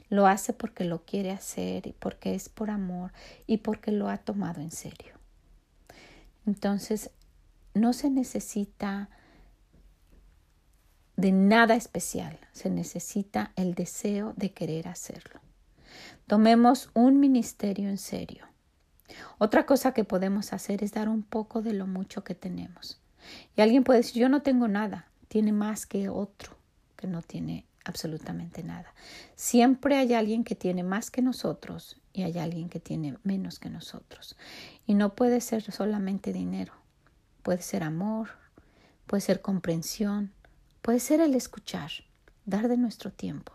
Lo 0.10 0.28
hace 0.28 0.54
porque 0.54 0.84
lo 0.84 1.04
quiere 1.04 1.32
hacer 1.32 1.88
y 1.88 1.94
porque 1.94 2.36
es 2.36 2.50
por 2.50 2.70
amor 2.70 3.12
y 3.48 3.58
porque 3.58 3.92
lo 3.92 4.10
ha 4.10 4.18
tomado 4.18 4.62
en 4.62 4.72
serio. 4.72 5.14
Entonces, 6.46 7.12
no 7.74 7.94
se 7.94 8.10
necesita 8.10 9.10
de 11.22 11.32
nada 11.32 11.76
especial, 11.76 12.40
se 12.52 12.70
necesita 12.70 13.52
el 13.56 13.76
deseo 13.76 14.34
de 14.36 14.52
querer 14.52 14.88
hacerlo. 14.88 15.40
Tomemos 16.26 16.90
un 16.94 17.20
ministerio 17.20 17.90
en 17.90 18.00
serio. 18.00 18.46
Otra 19.38 19.66
cosa 19.66 19.94
que 19.94 20.04
podemos 20.04 20.52
hacer 20.52 20.84
es 20.84 20.94
dar 20.94 21.10
un 21.10 21.22
poco 21.22 21.62
de 21.62 21.74
lo 21.74 21.86
mucho 21.86 22.24
que 22.24 22.34
tenemos. 22.34 23.00
Y 23.56 23.62
alguien 23.62 23.84
puede 23.84 24.00
decir, 24.00 24.20
yo 24.20 24.30
no 24.30 24.42
tengo 24.42 24.68
nada, 24.68 25.08
tiene 25.28 25.52
más 25.52 25.86
que 25.86 26.10
otro 26.10 26.58
que 26.96 27.06
no 27.08 27.22
tiene 27.22 27.66
absolutamente 27.86 28.64
nada. 28.64 28.94
Siempre 29.36 29.98
hay 29.98 30.14
alguien 30.14 30.44
que 30.44 30.56
tiene 30.56 30.82
más 30.82 31.12
que 31.12 31.22
nosotros 31.22 32.02
y 32.14 32.24
hay 32.24 32.40
alguien 32.40 32.68
que 32.70 32.80
tiene 32.80 33.18
menos 33.24 33.60
que 33.60 33.70
nosotros. 33.70 34.38
Y 34.88 34.96
no 34.96 35.14
puede 35.14 35.40
ser 35.42 35.72
solamente 35.72 36.34
dinero, 36.34 36.74
puede 37.44 37.62
ser 37.62 37.84
amor, 37.84 38.30
puede 39.06 39.22
ser 39.22 39.42
comprensión, 39.42 40.32
puede 40.82 41.00
ser 41.00 41.20
el 41.22 41.36
escuchar, 41.36 41.92
dar 42.46 42.68
de 42.68 42.78
nuestro 42.78 43.12
tiempo. 43.12 43.54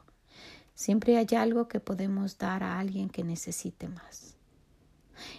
Siempre 0.75 1.17
hay 1.17 1.27
algo 1.37 1.69
que 1.69 1.81
podemos 1.81 2.39
dar 2.39 2.63
a 2.63 2.79
alguien 2.79 3.09
que 3.09 3.25
necesite 3.25 3.89
más. 3.89 4.37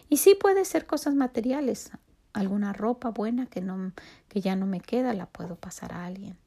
Y 0.10 0.17
sí 0.17 0.36
puede 0.36 0.65
ser 0.65 0.88
cosas 0.88 1.13
materiales, 1.13 1.91
alguna 2.34 2.74
ropa 2.74 3.10
buena 3.10 3.46
que 3.46 3.62
no 3.62 3.94
que 4.27 4.41
ya 4.41 4.56
no 4.56 4.65
me 4.65 4.79
queda 4.79 5.13
la 5.13 5.27
puedo 5.27 5.56
pasar 5.56 5.94
a 5.94 6.06
alguien, 6.06 6.38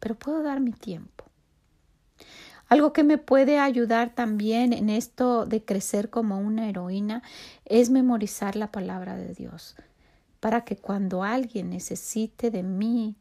pero 0.00 0.14
puedo 0.16 0.42
dar 0.42 0.60
mi 0.60 0.72
tiempo 0.72 1.24
algo 2.72 2.94
que 2.94 3.04
me 3.04 3.18
puede 3.18 3.58
ayudar 3.58 4.14
también 4.14 4.72
en 4.72 4.88
esto 4.88 5.44
de 5.44 5.62
crecer 5.62 6.08
como 6.08 6.40
una 6.40 6.70
heroína 6.70 7.22
es 7.66 7.90
memorizar 7.90 8.56
la 8.56 8.72
palabra 8.72 9.14
de 9.14 9.34
Dios, 9.34 9.76
para 10.40 10.64
que 10.64 10.76
cuando 10.76 11.22
alguien 11.22 11.68
necesite 11.68 12.50
de 12.50 12.62
mí 12.62 13.14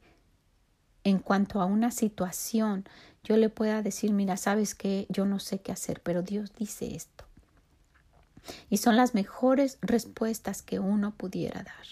en 1.04 1.20
cuanto 1.20 1.62
a 1.62 1.66
una 1.66 1.92
situación, 1.92 2.86
yo 3.24 3.38
le 3.38 3.50
pueda 3.50 3.82
decir, 3.82 4.12
mira, 4.14 4.38
sabes 4.38 4.76
que 4.76 5.06
yo 5.10 5.26
no 5.26 5.40
sé 5.40 5.60
qué 5.60 5.72
hacer, 5.72 6.02
pero 6.02 6.22
Dios 6.22 6.54
dice 6.56 6.96
esto. 6.96 7.26
Y 8.70 8.78
son 8.78 8.96
las 8.96 9.14
mejores 9.14 9.78
respuestas 9.82 10.62
que 10.62 10.80
uno 10.80 11.12
pudiera 11.12 11.64
dar. 11.64 11.86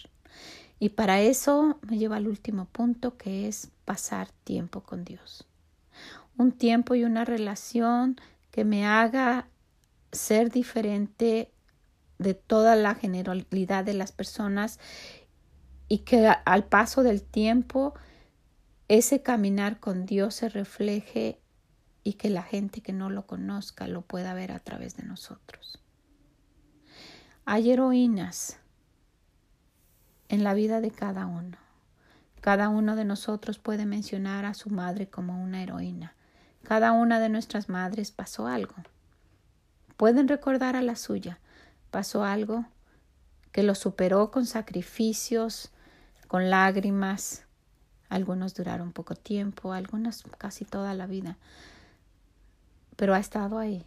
Y 0.79 0.89
para 0.89 1.21
eso 1.21 1.77
me 1.81 1.97
lleva 1.97 2.15
al 2.15 2.27
último 2.27 2.65
punto, 2.65 3.17
que 3.17 3.47
es 3.47 3.69
pasar 3.85 4.29
tiempo 4.43 4.81
con 4.81 5.03
Dios 5.03 5.45
un 6.39 6.53
tiempo 6.53 6.95
y 6.95 7.03
una 7.03 7.25
relación 7.25 8.15
que 8.49 8.63
me 8.63 8.87
haga 8.87 9.47
ser 10.11 10.49
diferente 10.49 11.51
de 12.17 12.33
toda 12.33 12.75
la 12.75 12.95
generalidad 12.95 13.83
de 13.83 13.93
las 13.93 14.11
personas 14.11 14.79
y 15.89 15.99
que 15.99 16.27
al 16.45 16.63
paso 16.63 17.03
del 17.03 17.21
tiempo 17.21 17.93
ese 18.89 19.21
caminar 19.21 19.79
con 19.79 20.05
Dios 20.07 20.35
se 20.35 20.49
refleje 20.49 21.39
y 22.03 22.13
que 22.13 22.31
la 22.31 22.41
gente 22.41 22.81
que 22.81 22.91
no 22.91 23.11
lo 23.11 23.27
conozca 23.27 23.87
lo 23.87 24.01
pueda 24.01 24.33
ver 24.33 24.51
a 24.51 24.59
través 24.59 24.97
de 24.97 25.03
nosotros. 25.03 25.79
Hay 27.45 27.71
heroínas 27.71 28.59
en 30.27 30.43
la 30.43 30.55
vida 30.55 30.81
de 30.81 30.89
cada 30.89 31.27
uno. 31.27 31.57
Cada 32.41 32.69
uno 32.69 32.95
de 32.95 33.05
nosotros 33.05 33.59
puede 33.59 33.85
mencionar 33.85 34.45
a 34.45 34.55
su 34.55 34.71
madre 34.71 35.07
como 35.07 35.41
una 35.43 35.61
heroína. 35.61 36.15
Cada 36.63 36.91
una 36.91 37.19
de 37.19 37.29
nuestras 37.29 37.69
madres 37.69 38.11
pasó 38.11 38.47
algo. 38.47 38.75
Pueden 39.97 40.27
recordar 40.27 40.75
a 40.75 40.81
la 40.81 40.95
suya. 40.95 41.39
Pasó 41.91 42.23
algo 42.23 42.65
que 43.51 43.61
lo 43.61 43.75
superó 43.75 44.31
con 44.31 44.47
sacrificios, 44.47 45.71
con 46.27 46.49
lágrimas. 46.49 47.45
Algunos 48.09 48.55
duraron 48.55 48.91
poco 48.91 49.15
tiempo, 49.15 49.71
algunos 49.71 50.23
casi 50.37 50.65
toda 50.65 50.93
la 50.93 51.07
vida. 51.07 51.37
Pero 52.95 53.13
ha 53.13 53.19
estado 53.19 53.59
ahí. 53.59 53.85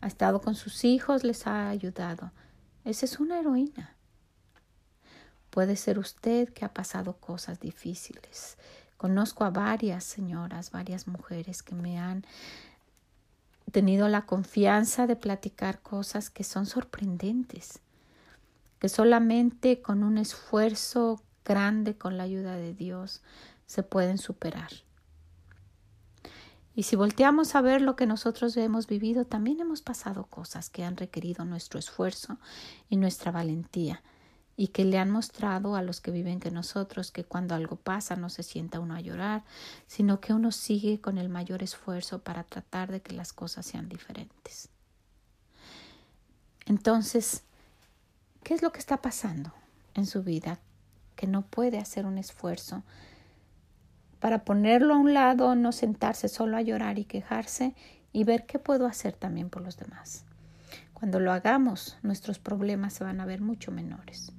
Ha 0.00 0.08
estado 0.08 0.40
con 0.40 0.54
sus 0.54 0.84
hijos, 0.84 1.24
les 1.24 1.46
ha 1.46 1.68
ayudado. 1.68 2.32
Esa 2.84 3.06
es 3.06 3.18
una 3.18 3.40
heroína. 3.40 3.94
Puede 5.50 5.76
ser 5.76 5.98
usted 5.98 6.52
que 6.52 6.64
ha 6.64 6.74
pasado 6.74 7.14
cosas 7.14 7.60
difíciles, 7.60 8.58
Conozco 8.96 9.44
a 9.44 9.50
varias 9.50 10.04
señoras, 10.04 10.70
varias 10.70 11.06
mujeres 11.06 11.62
que 11.62 11.74
me 11.74 11.98
han 11.98 12.24
tenido 13.70 14.08
la 14.08 14.24
confianza 14.24 15.06
de 15.06 15.16
platicar 15.16 15.82
cosas 15.82 16.30
que 16.30 16.44
son 16.44 16.64
sorprendentes, 16.64 17.80
que 18.78 18.88
solamente 18.88 19.82
con 19.82 20.02
un 20.02 20.16
esfuerzo 20.16 21.20
grande, 21.46 21.96
con 21.96 22.18
la 22.18 22.24
ayuda 22.24 22.56
de 22.56 22.74
Dios, 22.74 23.22
se 23.66 23.82
pueden 23.82 24.18
superar. 24.18 24.70
Y 26.74 26.82
si 26.82 26.94
volteamos 26.94 27.54
a 27.54 27.62
ver 27.62 27.80
lo 27.80 27.96
que 27.96 28.04
nosotros 28.04 28.54
hemos 28.58 28.86
vivido, 28.86 29.24
también 29.24 29.60
hemos 29.60 29.80
pasado 29.80 30.26
cosas 30.26 30.68
que 30.68 30.84
han 30.84 30.98
requerido 30.98 31.46
nuestro 31.46 31.78
esfuerzo 31.78 32.38
y 32.90 32.96
nuestra 32.98 33.32
valentía 33.32 34.02
y 34.58 34.68
que 34.68 34.84
le 34.84 34.98
han 34.98 35.10
mostrado 35.10 35.76
a 35.76 35.82
los 35.82 36.02
que 36.02 36.10
viven 36.10 36.40
que 36.40 36.50
nosotros 36.50 37.10
que 37.12 37.24
cuando 37.24 37.54
algo 37.54 37.76
pasa 37.76 38.16
no 38.16 38.28
se 38.28 38.42
sienta 38.42 38.80
uno 38.80 38.94
a 38.94 39.00
llorar, 39.00 39.44
sino 39.86 40.20
que 40.20 40.34
uno 40.34 40.52
sigue 40.52 41.00
con 41.00 41.16
el 41.16 41.28
mayor 41.28 41.62
esfuerzo 41.62 42.22
para 42.22 42.44
tratar 42.44 42.90
de 42.90 43.00
que 43.00 43.14
las 43.14 43.32
cosas 43.32 43.64
sean 43.64 43.88
diferentes. 43.88 44.68
Entonces, 46.66 47.42
¿qué 48.42 48.54
es 48.54 48.62
lo 48.62 48.72
que 48.72 48.80
está 48.80 49.00
pasando 49.00 49.52
en 49.94 50.06
su 50.06 50.22
vida 50.22 50.58
que 51.16 51.26
no 51.26 51.42
puede 51.42 51.78
hacer 51.78 52.06
un 52.06 52.18
esfuerzo 52.18 52.84
para 54.20 54.44
ponerlo 54.44 54.94
a 54.94 54.98
un 54.98 55.14
lado, 55.14 55.54
no 55.54 55.72
sentarse 55.72 56.28
solo 56.28 56.56
a 56.56 56.62
llorar 56.62 56.98
y 56.98 57.04
quejarse 57.04 57.74
y 58.12 58.24
ver 58.24 58.46
qué 58.46 58.58
puedo 58.58 58.86
hacer 58.86 59.14
también 59.14 59.50
por 59.50 59.62
los 59.62 59.76
demás? 59.76 60.24
Cuando 60.94 61.20
lo 61.20 61.32
hagamos, 61.32 61.98
nuestros 62.02 62.38
problemas 62.38 62.94
se 62.94 63.04
van 63.04 63.20
a 63.20 63.26
ver 63.26 63.40
mucho 63.40 63.72
menores 63.72 64.32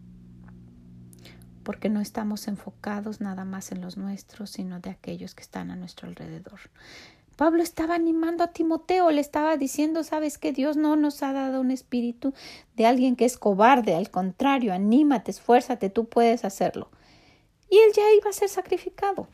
porque 1.68 1.90
no 1.90 2.00
estamos 2.00 2.48
enfocados 2.48 3.20
nada 3.20 3.44
más 3.44 3.74
en 3.74 3.82
los 3.82 3.98
nuestros, 3.98 4.52
sino 4.52 4.80
de 4.80 4.90
aquellos 4.90 5.36
que 5.36 5.44
están 5.44 5.70
a 5.70 5.76
nuestro 5.76 6.08
alrededor. 6.08 6.62
Pablo 7.38 7.64
estaba 7.64 7.96
animando 7.96 8.44
a 8.44 8.52
Timoteo, 8.52 9.12
le 9.12 9.22
estaba 9.22 9.56
diciendo, 9.56 10.04
sabes 10.04 10.38
que 10.38 10.52
Dios 10.52 10.76
no 10.76 10.98
nos 10.98 11.24
ha 11.24 11.32
dado 11.32 11.62
un 11.62 11.72
espíritu 11.72 12.34
de 12.76 12.86
alguien 12.86 13.16
que 13.16 13.26
es 13.26 13.38
cobarde, 13.38 13.96
al 13.96 14.12
contrario, 14.12 14.74
anímate, 14.74 15.32
esfuérzate, 15.32 15.90
tú 15.90 16.10
puedes 16.10 16.44
hacerlo. 16.44 16.90
Y 17.70 17.78
él 17.78 17.94
ya 17.96 18.04
iba 18.20 18.30
a 18.30 18.34
ser 18.34 18.50
sacrificado. 18.50 19.28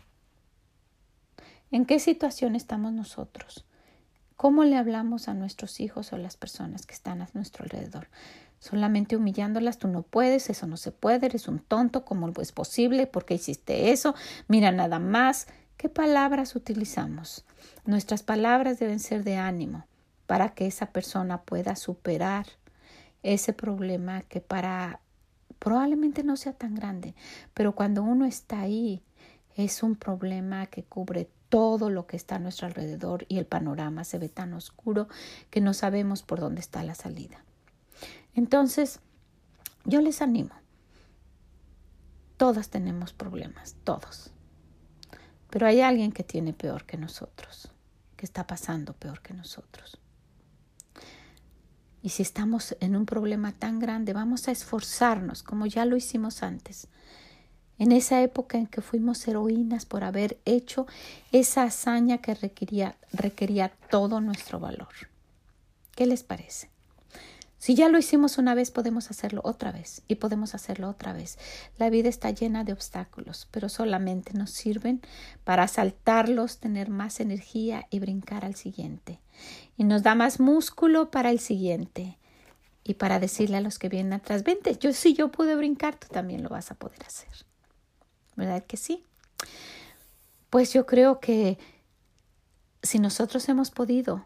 ¿En 1.72 1.86
qué 1.86 1.98
situación 1.98 2.56
estamos 2.56 2.94
nosotros? 2.94 3.66
¿Cómo 4.36 4.66
le 4.66 4.76
hablamos 4.76 5.30
a 5.30 5.34
nuestros 5.34 5.80
hijos 5.80 6.12
o 6.12 6.18
a 6.18 6.20
las 6.20 6.38
personas 6.38 6.86
que 6.86 6.94
están 6.94 7.22
a 7.22 7.30
nuestro 7.34 7.64
alrededor? 7.64 8.10
solamente 8.64 9.18
humillándolas, 9.18 9.78
tú 9.78 9.90
no 9.90 10.04
puedes, 10.04 10.50
eso 10.50 10.68
no 10.68 10.78
se 10.78 10.94
puede, 10.94 11.26
eres 11.26 11.50
un 11.50 11.60
tonto, 11.60 12.06
¿cómo 12.06 12.32
es 12.40 12.54
posible? 12.54 13.08
¿Por 13.08 13.26
qué 13.26 13.34
hiciste 13.34 13.92
eso? 13.92 14.16
Mira 14.48 14.72
nada 14.72 15.00
más. 15.00 15.48
¿Qué 15.78 15.90
palabras 15.90 16.56
utilizamos? 16.56 17.46
Nuestras 17.86 18.24
palabras 18.24 18.80
deben 18.80 19.00
ser 19.00 19.24
de 19.24 19.38
ánimo, 19.38 19.86
para 20.28 20.50
que 20.50 20.66
esa 20.68 20.88
persona 20.88 21.42
pueda 21.42 21.76
superar 21.76 22.46
ese 23.22 23.54
problema 23.54 24.22
que 24.22 24.42
para 24.42 25.00
probablemente 25.60 26.24
no 26.24 26.36
sea 26.36 26.54
tan 26.54 26.76
grande, 26.76 27.16
pero 27.54 27.74
cuando 27.74 28.04
uno 28.04 28.26
está 28.26 28.60
ahí 28.62 29.02
es 29.56 29.84
un 29.84 29.96
problema 29.96 30.66
que 30.66 30.84
cubre 30.84 31.30
todo 31.48 31.90
lo 31.90 32.08
que 32.08 32.18
está 32.18 32.36
a 32.36 32.40
nuestro 32.40 32.68
alrededor 32.68 33.26
y 33.30 33.38
el 33.38 33.46
panorama 33.46 34.04
se 34.04 34.18
ve 34.18 34.28
tan 34.28 34.54
oscuro 34.54 35.08
que 35.50 35.62
no 35.62 35.74
sabemos 35.74 36.24
por 36.24 36.40
dónde 36.40 36.60
está 36.60 36.84
la 36.84 36.96
salida. 36.96 37.46
Entonces, 38.34 39.00
yo 39.86 40.02
les 40.02 40.22
animo. 40.22 40.56
Todas 42.38 42.70
tenemos 42.70 43.14
problemas, 43.14 43.76
todos. 43.84 44.33
Pero 45.54 45.68
hay 45.68 45.82
alguien 45.82 46.12
que 46.12 46.24
tiene 46.24 46.52
peor 46.52 46.84
que 46.84 46.98
nosotros, 46.98 47.70
que 48.18 48.26
está 48.26 48.48
pasando 48.48 48.94
peor 48.94 49.22
que 49.22 49.36
nosotros. 49.36 50.00
Y 52.02 52.10
si 52.10 52.24
estamos 52.24 52.76
en 52.80 52.96
un 52.96 53.06
problema 53.06 53.52
tan 53.52 53.78
grande, 53.78 54.14
vamos 54.14 54.48
a 54.48 54.52
esforzarnos, 54.52 55.44
como 55.44 55.68
ya 55.68 55.86
lo 55.86 55.96
hicimos 55.96 56.42
antes. 56.42 56.88
En 57.78 57.92
esa 57.92 58.24
época 58.24 58.58
en 58.58 58.66
que 58.66 58.82
fuimos 58.82 59.28
heroínas 59.28 59.86
por 59.86 60.04
haber 60.04 60.40
hecho 60.46 60.88
esa 61.32 61.62
hazaña 61.62 62.18
que 62.18 62.34
requería, 62.34 62.98
requería 63.12 63.70
todo 63.92 64.22
nuestro 64.22 64.60
valor. 64.60 64.96
¿Qué 65.96 66.08
les 66.08 66.24
parece? 66.24 66.73
Si 67.64 67.76
ya 67.76 67.88
lo 67.88 67.98
hicimos 67.98 68.38
una 68.38 68.56
vez, 68.56 68.72
podemos 68.72 69.10
hacerlo 69.10 69.40
otra 69.46 69.72
vez 69.72 70.02
y 70.10 70.16
podemos 70.16 70.54
hacerlo 70.54 70.90
otra 70.90 71.14
vez. 71.14 71.38
La 71.78 71.90
vida 71.90 72.10
está 72.10 72.30
llena 72.30 72.66
de 72.66 72.74
obstáculos, 72.74 73.48
pero 73.52 73.70
solamente 73.70 74.34
nos 74.34 74.52
sirven 74.52 75.02
para 75.46 75.70
saltarlos, 75.70 76.58
tener 76.58 76.90
más 76.90 77.22
energía 77.22 77.88
y 77.90 78.00
brincar 78.00 78.44
al 78.44 78.56
siguiente. 78.56 79.22
Y 79.78 79.86
nos 79.86 80.04
da 80.04 80.14
más 80.14 80.42
músculo 80.42 81.10
para 81.10 81.30
el 81.32 81.40
siguiente. 81.40 82.18
Y 82.84 82.96
para 82.96 83.22
decirle 83.22 83.56
a 83.56 83.62
los 83.62 83.80
que 83.80 83.88
vienen 83.88 84.12
atrás, 84.12 84.44
vente, 84.44 84.76
yo 84.78 84.92
si 84.92 85.14
yo 85.14 85.32
pude 85.32 85.56
brincar, 85.56 85.96
tú 85.96 86.10
también 86.10 86.44
lo 86.44 86.50
vas 86.50 86.70
a 86.70 86.76
poder 86.76 87.02
hacer. 87.06 87.32
¿Verdad 88.36 88.66
que 88.66 88.76
sí? 88.76 89.06
Pues 90.50 90.74
yo 90.74 90.86
creo 90.86 91.22
que 91.22 91.58
si 92.82 93.00
nosotros 93.00 93.48
hemos 93.48 93.72
podido 93.72 94.26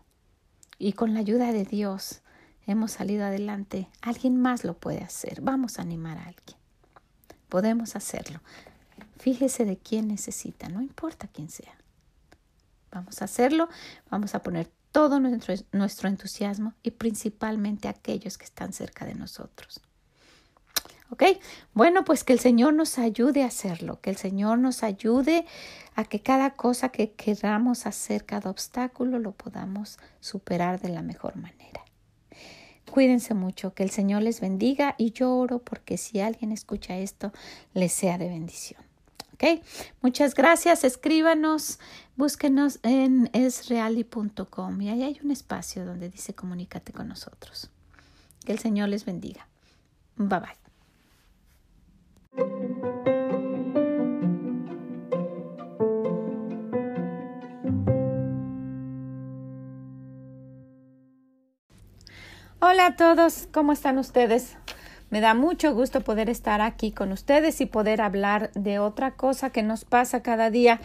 y 0.80 0.94
con 0.94 1.14
la 1.14 1.20
ayuda 1.20 1.52
de 1.52 1.66
Dios, 1.66 2.24
hemos 2.68 2.92
salido 2.92 3.26
adelante, 3.26 3.88
alguien 4.02 4.40
más 4.40 4.64
lo 4.64 4.78
puede 4.78 5.02
hacer. 5.02 5.42
Vamos 5.42 5.80
a 5.80 5.82
animar 5.82 6.18
a 6.18 6.26
alguien. 6.26 6.58
Podemos 7.50 7.96
hacerlo. 7.96 8.42
Fíjese 9.18 9.66
de 9.66 9.78
quién 9.78 10.08
necesita, 10.08 10.70
no 10.70 10.82
importa 10.82 11.28
quién 11.28 11.50
sea. 11.50 11.76
Vamos 12.92 13.22
a 13.22 13.26
hacerlo, 13.26 13.70
vamos 14.10 14.36
a 14.36 14.44
poner 14.44 14.70
todo 14.92 15.20
nuestro, 15.20 15.56
nuestro 15.72 16.10
entusiasmo 16.10 16.74
y 16.84 16.92
principalmente 16.92 17.88
aquellos 17.88 18.38
que 18.38 18.46
están 18.46 18.74
cerca 18.74 19.06
de 19.06 19.16
nosotros. 19.16 19.82
¿Ok? 21.10 21.24
Bueno, 21.74 22.04
pues 22.04 22.24
que 22.24 22.34
el 22.34 22.40
Señor 22.40 22.74
nos 22.74 22.98
ayude 23.00 23.44
a 23.44 23.48
hacerlo, 23.48 24.02
que 24.02 24.10
el 24.10 24.18
Señor 24.18 24.60
nos 24.60 24.84
ayude 24.84 25.46
a 25.96 26.04
que 26.04 26.22
cada 26.22 26.52
cosa 26.52 26.90
que 26.90 27.14
queramos 27.14 27.86
hacer, 27.86 28.26
cada 28.26 28.50
obstáculo, 28.50 29.18
lo 29.18 29.32
podamos 29.32 30.00
superar 30.20 30.82
de 30.82 30.90
la 30.90 31.02
mejor 31.02 31.38
manera. 31.38 31.87
Cuídense 32.92 33.34
mucho, 33.34 33.74
que 33.74 33.84
el 33.84 33.90
Señor 33.90 34.24
les 34.24 34.40
bendiga 34.40 34.96
y 34.98 35.12
yo 35.12 35.36
oro 35.36 35.60
porque 35.60 35.98
si 35.98 36.20
alguien 36.20 36.52
escucha 36.52 36.98
esto, 36.98 37.32
les 37.74 37.92
sea 37.92 38.18
de 38.18 38.30
bendición. 38.30 38.82
¿Ok? 39.34 39.62
Muchas 40.02 40.34
gracias, 40.34 40.84
escríbanos, 40.84 41.80
búsquenos 42.16 42.80
en 42.82 43.30
esreali.com 43.34 44.82
y 44.82 44.90
ahí 44.90 45.04
hay 45.04 45.20
un 45.24 45.30
espacio 45.30 45.86
donde 45.86 46.10
dice 46.10 46.34
comunícate 46.34 46.92
con 46.92 47.08
nosotros. 47.08 47.70
Que 48.46 48.54
el 48.54 48.60
Señor 48.60 48.90
les 48.90 49.06
bendiga. 49.06 49.48
Bye 50.16 50.40
bye. 50.40 50.58
Hola 62.70 62.88
a 62.88 62.96
todos, 62.98 63.48
¿cómo 63.54 63.72
están 63.72 63.98
ustedes? 63.98 64.58
Me 65.10 65.22
da 65.22 65.34
mucho 65.34 65.74
gusto 65.74 66.02
poder 66.02 66.30
estar 66.30 66.60
aquí 66.60 66.92
con 66.92 67.14
ustedes 67.14 67.62
y 67.62 67.66
poder 67.66 68.02
hablar 68.02 68.52
de 68.56 68.78
otra 68.78 69.12
cosa 69.12 69.52
que 69.52 69.64
nos 69.64 69.86
pasa 69.86 70.22
cada 70.22 70.50
día. 70.50 70.82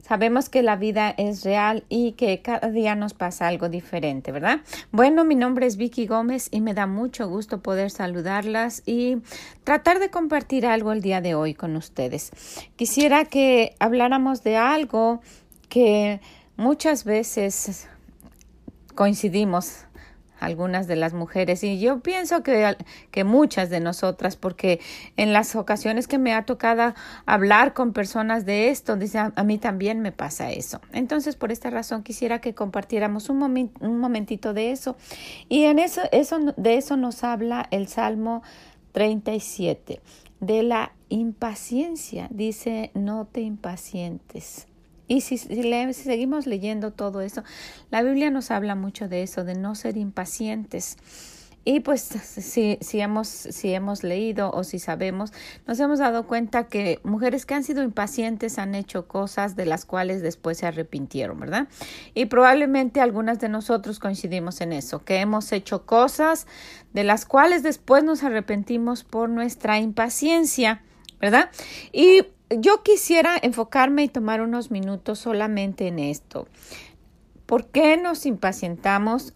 Sabemos 0.00 0.48
que 0.48 0.62
la 0.62 0.76
vida 0.76 1.12
es 1.18 1.42
real 1.42 1.82
y 1.88 2.12
que 2.12 2.42
cada 2.42 2.70
día 2.70 2.94
nos 2.94 3.12
pasa 3.12 3.48
algo 3.48 3.68
diferente, 3.68 4.30
¿verdad? 4.30 4.60
Bueno, 4.92 5.24
mi 5.24 5.34
nombre 5.34 5.66
es 5.66 5.76
Vicky 5.76 6.06
Gómez 6.06 6.46
y 6.52 6.60
me 6.60 6.74
da 6.74 6.86
mucho 6.86 7.28
gusto 7.28 7.60
poder 7.60 7.90
saludarlas 7.90 8.84
y 8.86 9.16
tratar 9.64 9.98
de 9.98 10.10
compartir 10.10 10.64
algo 10.64 10.92
el 10.92 11.02
día 11.02 11.20
de 11.20 11.34
hoy 11.34 11.54
con 11.54 11.74
ustedes. 11.74 12.30
Quisiera 12.76 13.24
que 13.24 13.74
habláramos 13.80 14.44
de 14.44 14.58
algo 14.58 15.22
que 15.68 16.20
muchas 16.56 17.02
veces 17.02 17.88
coincidimos 18.94 19.86
algunas 20.44 20.86
de 20.86 20.96
las 20.96 21.12
mujeres. 21.12 21.64
Y 21.64 21.78
yo 21.78 22.00
pienso 22.00 22.42
que, 22.42 22.76
que 23.10 23.24
muchas 23.24 23.70
de 23.70 23.80
nosotras 23.80 24.36
porque 24.36 24.80
en 25.16 25.32
las 25.32 25.56
ocasiones 25.56 26.08
que 26.08 26.18
me 26.18 26.34
ha 26.34 26.44
tocado 26.44 26.94
hablar 27.26 27.74
con 27.74 27.92
personas 27.92 28.44
de 28.44 28.68
esto, 28.68 28.96
dice 28.96 29.18
a, 29.18 29.44
mí 29.44 29.58
también 29.58 30.00
me 30.00 30.12
pasa 30.12 30.50
eso. 30.50 30.80
Entonces 30.92 31.36
por 31.36 31.52
esta 31.52 31.70
razón 31.70 32.02
quisiera 32.02 32.40
que 32.40 32.54
compartiéramos 32.54 33.28
un, 33.28 33.42
un 33.80 33.98
momentito 33.98 34.54
de 34.54 34.70
eso. 34.70 34.96
Y 35.48 35.64
en 35.64 35.78
eso, 35.78 36.02
eso 36.12 36.38
de 36.56 36.76
eso 36.76 36.96
nos 36.96 37.24
habla 37.24 37.66
el 37.70 37.88
Salmo 37.88 38.42
37 38.92 40.00
de 40.40 40.62
la 40.62 40.92
impaciencia. 41.08 42.28
Dice 42.30 42.90
no 42.94 43.26
te 43.26 43.40
impacientes 43.40 44.66
y 45.06 45.20
si, 45.20 45.38
seguimos 45.38 46.46
leyendo 46.46 46.92
todo 46.92 47.20
eso, 47.20 47.44
la 47.90 48.02
Biblia 48.02 48.30
nos 48.30 48.50
habla 48.50 48.74
mucho 48.74 49.08
de 49.08 49.22
eso, 49.22 49.44
de 49.44 49.54
no 49.54 49.74
ser 49.74 49.96
impacientes. 49.96 50.96
Y 51.66 51.80
pues 51.80 52.02
si, 52.02 52.78
si, 52.80 53.00
hemos, 53.00 53.28
si 53.28 53.72
hemos 53.72 54.02
leído 54.02 54.50
o 54.50 54.64
si 54.64 54.78
sabemos, 54.78 55.32
nos 55.66 55.80
hemos 55.80 55.98
dado 55.98 56.26
cuenta 56.26 56.64
que 56.64 57.00
mujeres 57.04 57.46
que 57.46 57.54
han 57.54 57.64
sido 57.64 57.82
impacientes 57.82 58.58
han 58.58 58.74
hecho 58.74 59.08
cosas 59.08 59.56
de 59.56 59.64
las 59.64 59.86
cuales 59.86 60.20
después 60.20 60.58
se 60.58 60.66
arrepintieron, 60.66 61.40
¿verdad? 61.40 61.68
Y 62.12 62.26
probablemente 62.26 63.00
algunas 63.00 63.40
de 63.40 63.48
nosotros 63.48 63.98
coincidimos 63.98 64.60
en 64.60 64.74
eso, 64.74 65.04
que 65.04 65.20
hemos 65.20 65.52
hecho 65.52 65.86
cosas 65.86 66.46
de 66.92 67.04
las 67.04 67.24
cuales 67.24 67.62
después 67.62 68.04
nos 68.04 68.22
arrepentimos 68.24 69.02
por 69.02 69.30
nuestra 69.30 69.78
impaciencia, 69.78 70.82
¿verdad? 71.18 71.50
Y 71.92 72.26
yo 72.50 72.82
quisiera 72.82 73.36
enfocarme 73.40 74.04
y 74.04 74.08
tomar 74.08 74.40
unos 74.40 74.70
minutos 74.70 75.18
solamente 75.18 75.86
en 75.88 75.98
esto. 75.98 76.46
¿Por 77.46 77.66
qué 77.66 77.96
nos 77.96 78.26
impacientamos 78.26 79.34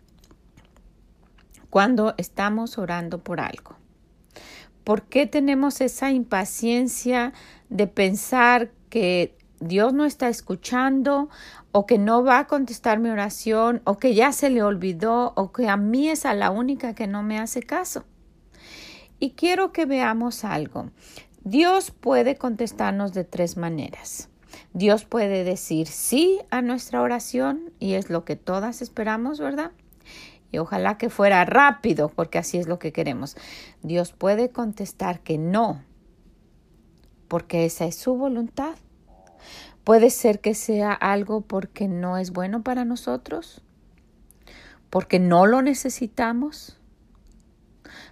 cuando 1.71 2.14
estamos 2.16 2.79
orando 2.79 3.18
por 3.18 3.40
algo? 3.40 3.77
¿Por 4.85 5.03
qué 5.03 5.27
tenemos 5.27 5.81
esa 5.81 6.11
impaciencia 6.11 7.33
de 7.68 7.87
pensar 7.87 8.71
que 8.88 9.37
Dios 9.61 9.92
no 9.92 10.05
está 10.05 10.29
escuchando 10.29 11.29
o 11.73 11.85
que 11.85 11.99
no 11.99 12.25
va 12.25 12.38
a 12.38 12.47
contestar 12.47 12.99
mi 12.99 13.11
oración 13.11 13.83
o 13.85 13.99
que 13.99 14.14
ya 14.14 14.33
se 14.33 14.49
le 14.49 14.62
olvidó 14.62 15.33
o 15.37 15.53
que 15.53 15.68
a 15.68 15.77
mí 15.77 16.09
es 16.09 16.25
a 16.25 16.33
la 16.33 16.51
única 16.51 16.94
que 16.94 17.07
no 17.07 17.23
me 17.23 17.38
hace 17.38 17.62
caso? 17.62 18.05
Y 19.18 19.33
quiero 19.33 19.73
que 19.73 19.85
veamos 19.85 20.44
algo. 20.44 20.90
Dios 21.44 21.90
puede 21.90 22.37
contestarnos 22.37 23.12
de 23.12 23.24
tres 23.24 23.57
maneras. 23.57 24.29
Dios 24.72 25.05
puede 25.05 25.44
decir 25.44 25.87
sí 25.87 26.40
a 26.51 26.62
nuestra 26.62 27.01
oración 27.01 27.72
y 27.79 27.94
es 27.94 28.11
lo 28.11 28.24
que 28.24 28.37
todas 28.37 28.83
esperamos, 28.83 29.40
¿verdad? 29.40 29.72
Y 30.51 30.59
ojalá 30.59 30.98
que 30.98 31.11
fuera 31.11 31.44
rápido, 31.44 32.09
porque 32.09 32.38
así 32.38 32.59
es 32.59 32.66
lo 32.66 32.79
que 32.79 32.92
queremos. 32.92 33.37
Dios 33.83 34.12
puede 34.12 34.51
contestar 34.51 35.20
que 35.20 35.38
no, 35.38 35.83
porque 37.29 37.64
esa 37.64 37.85
es 37.85 37.96
su 37.96 38.16
voluntad. 38.16 38.77
Puede 39.85 40.11
ser 40.11 40.40
que 40.40 40.55
sea 40.55 40.92
algo 40.92 41.42
porque 41.42 41.88
no 41.88 42.18
es 42.18 42.33
bueno 42.33 42.62
para 42.62 42.85
nosotros, 42.85 43.62
porque 44.90 45.18
no 45.18 45.46
lo 45.46 45.62
necesitamos, 45.62 46.79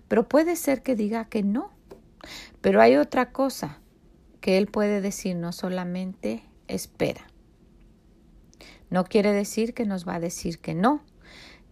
pero 0.08 0.28
puede 0.28 0.56
ser 0.56 0.82
que 0.82 0.94
diga 0.94 1.26
que 1.26 1.42
no, 1.42 1.75
pero 2.60 2.80
hay 2.80 2.96
otra 2.96 3.32
cosa 3.32 3.80
que 4.40 4.58
Él 4.58 4.66
puede 4.66 5.00
decir, 5.00 5.36
no 5.36 5.52
solamente 5.52 6.42
espera. 6.68 7.26
No 8.90 9.04
quiere 9.04 9.32
decir 9.32 9.74
que 9.74 9.84
nos 9.84 10.06
va 10.06 10.14
a 10.14 10.20
decir 10.20 10.60
que 10.60 10.74
no, 10.74 11.02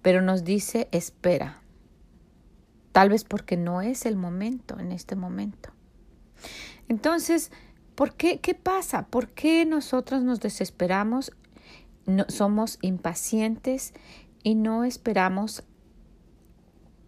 pero 0.02 0.20
nos 0.20 0.44
dice 0.44 0.88
espera. 0.90 1.62
Tal 2.92 3.08
vez 3.08 3.24
porque 3.24 3.56
no 3.56 3.80
es 3.80 4.06
el 4.06 4.16
momento 4.16 4.78
en 4.78 4.92
este 4.92 5.16
momento. 5.16 5.70
Entonces, 6.88 7.50
¿por 7.94 8.14
qué? 8.14 8.40
¿Qué 8.40 8.54
pasa? 8.54 9.06
¿Por 9.06 9.30
qué 9.30 9.64
nosotros 9.64 10.22
nos 10.22 10.40
desesperamos? 10.40 11.32
No, 12.06 12.24
somos 12.28 12.78
impacientes 12.82 13.94
y 14.42 14.54
no 14.54 14.84
esperamos 14.84 15.64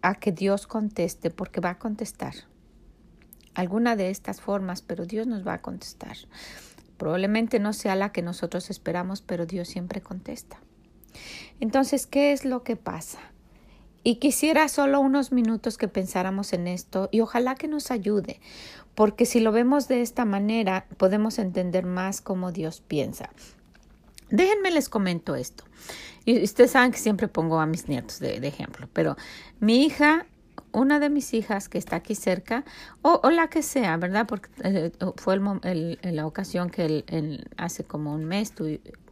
a 0.01 0.15
que 0.15 0.31
Dios 0.31 0.67
conteste, 0.67 1.29
porque 1.29 1.61
va 1.61 1.71
a 1.71 1.79
contestar. 1.79 2.33
Alguna 3.57 3.95
de 3.95 4.11
estas 4.11 4.39
formas, 4.39 4.83
pero 4.83 5.07
Dios 5.07 5.25
nos 5.25 5.45
va 5.45 5.53
a 5.53 5.61
contestar. 5.63 6.15
Probablemente 6.97 7.57
no 7.57 7.73
sea 7.73 7.95
la 7.95 8.11
que 8.11 8.21
nosotros 8.21 8.69
esperamos, 8.69 9.23
pero 9.23 9.47
Dios 9.47 9.67
siempre 9.67 9.99
contesta. 9.99 10.59
Entonces, 11.59 12.05
¿qué 12.05 12.33
es 12.33 12.45
lo 12.45 12.61
que 12.61 12.75
pasa? 12.75 13.17
Y 14.03 14.17
quisiera 14.17 14.67
solo 14.67 14.99
unos 14.99 15.31
minutos 15.31 15.79
que 15.79 15.87
pensáramos 15.87 16.53
en 16.53 16.67
esto 16.67 17.09
y 17.11 17.21
ojalá 17.21 17.55
que 17.55 17.67
nos 17.67 17.89
ayude, 17.89 18.39
porque 18.93 19.25
si 19.25 19.39
lo 19.39 19.51
vemos 19.51 19.87
de 19.87 20.03
esta 20.03 20.23
manera 20.23 20.85
podemos 20.97 21.39
entender 21.39 21.83
más 21.83 22.21
cómo 22.21 22.51
Dios 22.51 22.83
piensa. 22.87 23.31
Déjenme 24.29 24.69
les 24.69 24.87
comento 24.87 25.35
esto. 25.35 25.63
Y 26.25 26.43
ustedes 26.43 26.69
saben 26.69 26.91
que 26.91 26.99
siempre 26.99 27.27
pongo 27.27 27.59
a 27.59 27.65
mis 27.65 27.87
nietos 27.87 28.19
de, 28.19 28.35
ejemplo, 28.47 28.87
pero 28.93 29.17
mi 29.59 29.83
hija, 29.83 30.27
una 30.71 30.99
de 30.99 31.09
mis 31.09 31.33
hijas 31.33 31.69
que 31.69 31.77
está 31.77 31.97
aquí 31.97 32.15
cerca, 32.15 32.65
o, 33.01 33.29
la 33.29 33.47
que 33.49 33.63
sea, 33.63 33.97
¿verdad? 33.97 34.25
Porque 34.27 34.49
eh, 34.63 34.91
fue 35.15 35.35
el, 35.63 35.99
la 36.03 36.25
ocasión 36.25 36.69
que 36.69 37.03
hace 37.57 37.83
como 37.83 38.13
un 38.13 38.25
mes 38.25 38.53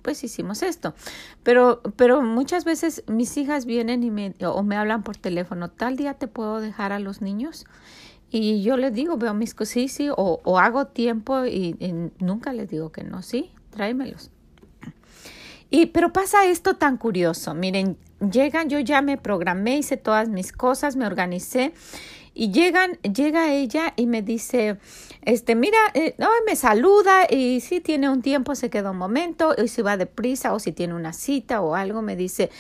pues 0.02 0.24
hicimos 0.24 0.62
esto. 0.62 0.94
Pero, 1.41 1.82
pero 1.96 2.22
muchas 2.22 2.63
veces 2.63 3.04
mis 3.08 3.36
hijas 3.38 3.65
vienen 3.65 4.04
y 4.04 4.12
me, 4.12 4.36
o 4.46 4.62
me 4.62 4.76
hablan 4.76 5.02
por 5.02 5.18
teléfono, 5.18 5.72
tal 5.72 5.98
día 5.98 6.13
te 6.13 6.28
puedo 6.28 6.62
dejar 6.62 6.91
a 6.91 7.00
los 7.00 7.22
niños. 7.22 7.65
Y 8.30 8.62
yo 8.62 8.78
les 8.78 8.94
digo, 8.94 9.18
veo 9.18 9.34
mis 9.34 9.56
cosas, 9.56 9.74
sí, 9.74 9.88
sí, 9.88 10.10
o, 10.10 10.41
o 10.44 10.60
hago 10.60 10.88
tiempo 10.88 11.46
y, 11.46 11.76
y, 11.80 12.12
nunca 12.20 12.54
les 12.54 12.70
digo 12.70 12.91
que 12.91 13.04
no, 13.04 13.24
sí, 13.24 13.52
tráemelos. 13.72 14.30
Y, 15.72 15.88
pero 15.88 16.13
pasa 16.13 16.46
esto 16.46 16.76
tan 16.76 16.98
curioso. 16.98 17.56
Miren, 17.56 17.98
llegan, 18.19 18.69
yo 18.69 18.80
ya 18.80 19.01
me 19.01 19.17
programé, 19.17 19.78
hice 19.78 19.97
todas 19.97 20.30
mis 20.30 20.51
cosas, 20.51 20.95
me 20.95 21.06
organicé. 21.06 21.73
Y 22.38 22.51
llegan, 22.51 22.97
llega 23.01 23.54
ella 23.54 23.93
y 23.95 24.08
me 24.08 24.21
dice, 24.21 24.78
este, 25.21 25.56
mira, 25.56 25.78
eh, 25.93 26.15
no, 26.17 26.28
me 26.45 26.58
saluda 26.58 27.28
y 27.30 27.62
si 27.62 27.80
tiene 27.80 28.10
un 28.10 28.21
tiempo, 28.21 28.56
se 28.56 28.69
queda 28.69 28.91
un 28.91 28.97
momento, 28.97 29.56
y 29.58 29.69
si 29.69 29.82
va 29.82 29.95
deprisa 29.95 30.54
o 30.54 30.60
si 30.60 30.73
tiene 30.73 30.95
una 30.95 31.13
cita 31.13 31.62
o 31.62 31.75
algo, 31.75 32.01
me 32.01 32.17
dice, 32.17 32.51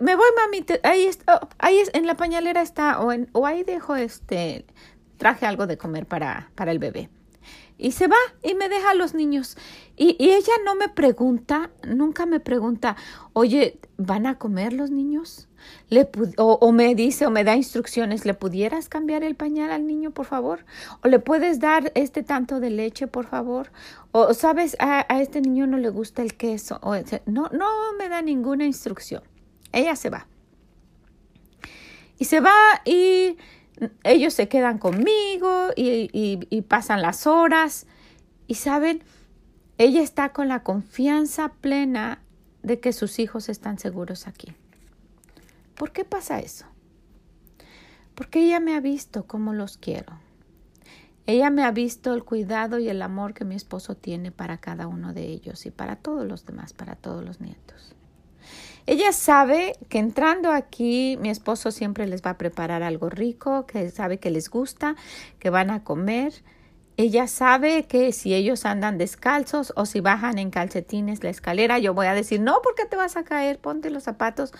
me 0.00 0.16
voy 0.16 0.28
mami, 0.36 0.64
ahí 0.84 1.04
está, 1.04 1.36
oh, 1.36 1.48
ahí 1.58 1.80
es, 1.80 1.90
en 1.92 2.06
la 2.06 2.14
pañalera 2.14 2.62
está, 2.62 2.98
o, 3.00 3.12
en, 3.12 3.28
o 3.32 3.46
ahí 3.46 3.62
dejo 3.62 3.94
este, 3.94 4.64
traje 5.18 5.44
algo 5.44 5.66
de 5.66 5.76
comer 5.76 6.06
para, 6.06 6.50
para 6.54 6.72
el 6.72 6.78
bebé 6.78 7.10
y 7.80 7.92
se 7.92 8.08
va 8.08 8.16
y 8.42 8.54
me 8.54 8.68
deja 8.68 8.90
a 8.90 8.94
los 8.94 9.14
niños. 9.14 9.56
Y, 9.96 10.16
ella 10.18 10.52
no 10.64 10.74
me 10.74 10.88
pregunta, 10.88 11.70
nunca 11.86 12.26
me 12.26 12.38
pregunta, 12.38 12.96
oye, 13.32 13.78
¿van 13.96 14.26
a 14.26 14.38
comer 14.38 14.72
los 14.74 14.90
niños? 14.90 15.48
Le 15.88 16.08
o, 16.36 16.72
me 16.72 16.94
dice 16.94 17.26
o 17.26 17.30
me 17.30 17.44
da 17.44 17.56
instrucciones, 17.56 18.24
¿le 18.24 18.34
pudieras 18.34 18.88
cambiar 18.88 19.24
el 19.24 19.34
pañal 19.34 19.70
al 19.72 19.86
niño, 19.86 20.10
por 20.10 20.26
favor? 20.26 20.64
¿O 21.02 21.08
le 21.08 21.18
puedes 21.18 21.58
dar 21.58 21.90
este 21.94 22.22
tanto 22.22 22.60
de 22.60 22.70
leche, 22.70 23.06
por 23.06 23.26
favor? 23.26 23.70
¿O 24.12 24.34
sabes, 24.34 24.76
a, 24.78 25.06
a 25.12 25.20
este 25.22 25.40
niño 25.40 25.66
no 25.66 25.78
le 25.78 25.88
gusta 25.88 26.22
el 26.22 26.34
queso? 26.34 26.78
O, 26.82 26.94
no, 27.26 27.48
no 27.48 27.92
me 27.98 28.08
da 28.08 28.20
ninguna 28.20 28.64
instrucción. 28.64 29.22
Ella 29.72 29.96
se 29.96 30.10
va. 30.10 30.26
Y 32.18 32.26
se 32.26 32.40
va 32.40 32.52
y 32.84 33.38
ellos 34.04 34.34
se 34.34 34.48
quedan 34.48 34.78
conmigo 34.78 35.70
y, 35.76 36.62
pasan 36.68 37.02
las 37.02 37.26
horas 37.26 37.86
y 38.46 38.54
saben, 38.54 39.02
ella 39.78 40.02
está 40.02 40.32
con 40.32 40.48
la 40.48 40.62
confianza 40.62 41.52
plena 41.60 42.22
de 42.62 42.80
que 42.80 42.92
sus 42.92 43.18
hijos 43.18 43.48
están 43.48 43.78
seguros 43.78 44.26
aquí. 44.26 44.54
¿Por 45.74 45.92
qué 45.92 46.04
pasa 46.04 46.40
eso? 46.40 46.66
Porque 48.14 48.44
ella 48.44 48.60
me 48.60 48.74
ha 48.74 48.80
visto 48.80 49.26
como 49.26 49.54
los 49.54 49.78
quiero. 49.78 50.18
Ella 51.26 51.48
me 51.48 51.64
ha 51.64 51.70
visto 51.70 52.12
el 52.12 52.24
cuidado 52.24 52.78
y 52.78 52.88
el 52.88 53.00
amor 53.02 53.34
que 53.34 53.44
mi 53.44 53.54
esposo 53.54 53.94
tiene 53.94 54.32
para 54.32 54.58
cada 54.58 54.86
uno 54.88 55.12
de 55.12 55.22
ellos 55.26 55.64
y 55.64 55.70
para 55.70 55.96
todos 55.96 56.26
los 56.26 56.44
demás, 56.44 56.72
para 56.72 56.96
todos 56.96 57.24
los 57.24 57.40
nietos. 57.40 57.94
Ella 58.90 59.12
sabe 59.12 59.74
que 59.88 59.98
entrando 59.98 60.50
aquí 60.50 61.16
mi 61.20 61.30
esposo 61.30 61.70
siempre 61.70 62.08
les 62.08 62.22
va 62.22 62.30
a 62.30 62.38
preparar 62.38 62.82
algo 62.82 63.08
rico, 63.08 63.64
que 63.64 63.88
sabe 63.88 64.18
que 64.18 64.30
les 64.30 64.50
gusta, 64.50 64.96
que 65.38 65.48
van 65.48 65.70
a 65.70 65.84
comer. 65.84 66.32
Ella 66.96 67.28
sabe 67.28 67.84
que 67.84 68.10
si 68.10 68.34
ellos 68.34 68.66
andan 68.66 68.98
descalzos 68.98 69.72
o 69.76 69.86
si 69.86 70.00
bajan 70.00 70.38
en 70.38 70.50
calcetines 70.50 71.22
la 71.22 71.30
escalera, 71.30 71.78
yo 71.78 71.94
voy 71.94 72.08
a 72.08 72.14
decir, 72.14 72.40
no, 72.40 72.62
porque 72.64 72.84
te 72.84 72.96
vas 72.96 73.16
a 73.16 73.22
caer, 73.22 73.60
ponte 73.60 73.90
los 73.90 74.02
zapatos 74.02 74.52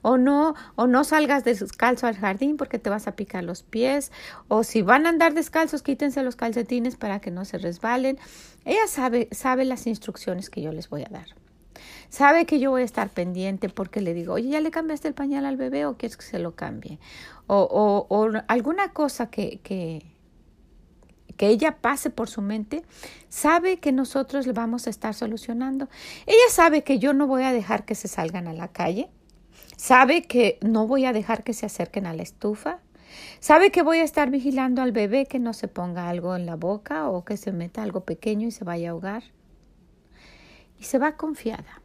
o 0.00 0.16
no, 0.16 0.54
o 0.76 0.86
no 0.86 1.04
salgas 1.04 1.44
descalzo 1.44 2.06
al 2.06 2.16
jardín 2.16 2.56
porque 2.56 2.78
te 2.78 2.88
vas 2.88 3.06
a 3.06 3.14
picar 3.14 3.44
los 3.44 3.62
pies, 3.62 4.10
o 4.48 4.64
si 4.64 4.80
van 4.80 5.04
a 5.04 5.10
andar 5.10 5.34
descalzos, 5.34 5.82
quítense 5.82 6.22
los 6.22 6.36
calcetines 6.36 6.96
para 6.96 7.20
que 7.20 7.30
no 7.30 7.44
se 7.44 7.58
resbalen. 7.58 8.18
Ella 8.64 8.86
sabe, 8.88 9.28
sabe 9.32 9.66
las 9.66 9.86
instrucciones 9.86 10.48
que 10.48 10.62
yo 10.62 10.72
les 10.72 10.88
voy 10.88 11.02
a 11.02 11.10
dar. 11.10 11.26
Sabe 12.08 12.46
que 12.46 12.58
yo 12.58 12.70
voy 12.70 12.82
a 12.82 12.84
estar 12.84 13.10
pendiente 13.10 13.68
porque 13.68 14.00
le 14.00 14.14
digo, 14.14 14.34
oye, 14.34 14.48
¿ya 14.48 14.60
le 14.60 14.70
cambiaste 14.70 15.08
el 15.08 15.14
pañal 15.14 15.44
al 15.44 15.56
bebé 15.56 15.86
o 15.86 15.96
quieres 15.96 16.16
que 16.16 16.24
se 16.24 16.38
lo 16.38 16.54
cambie? 16.54 16.98
O, 17.46 17.58
o, 17.58 18.06
o 18.14 18.30
alguna 18.48 18.92
cosa 18.92 19.30
que, 19.30 19.60
que, 19.62 20.04
que 21.36 21.48
ella 21.48 21.78
pase 21.80 22.10
por 22.10 22.28
su 22.28 22.42
mente, 22.42 22.82
sabe 23.28 23.78
que 23.78 23.92
nosotros 23.92 24.46
le 24.46 24.52
vamos 24.52 24.86
a 24.86 24.90
estar 24.90 25.14
solucionando. 25.14 25.88
Ella 26.26 26.48
sabe 26.50 26.82
que 26.82 26.98
yo 26.98 27.12
no 27.12 27.26
voy 27.26 27.44
a 27.44 27.52
dejar 27.52 27.84
que 27.84 27.94
se 27.94 28.08
salgan 28.08 28.48
a 28.48 28.52
la 28.52 28.68
calle. 28.68 29.08
Sabe 29.76 30.22
que 30.22 30.58
no 30.62 30.86
voy 30.86 31.04
a 31.04 31.12
dejar 31.12 31.44
que 31.44 31.52
se 31.52 31.66
acerquen 31.66 32.06
a 32.06 32.14
la 32.14 32.22
estufa. 32.22 32.78
Sabe 33.40 33.70
que 33.70 33.82
voy 33.82 33.98
a 33.98 34.04
estar 34.04 34.30
vigilando 34.30 34.82
al 34.82 34.92
bebé 34.92 35.26
que 35.26 35.38
no 35.38 35.52
se 35.52 35.68
ponga 35.68 36.08
algo 36.08 36.34
en 36.34 36.46
la 36.46 36.56
boca 36.56 37.08
o 37.08 37.24
que 37.24 37.36
se 37.36 37.52
meta 37.52 37.82
algo 37.82 38.00
pequeño 38.00 38.48
y 38.48 38.50
se 38.50 38.64
vaya 38.64 38.88
a 38.88 38.92
ahogar. 38.92 39.22
Y 40.78 40.84
se 40.84 40.98
va 40.98 41.16
confiada. 41.16 41.80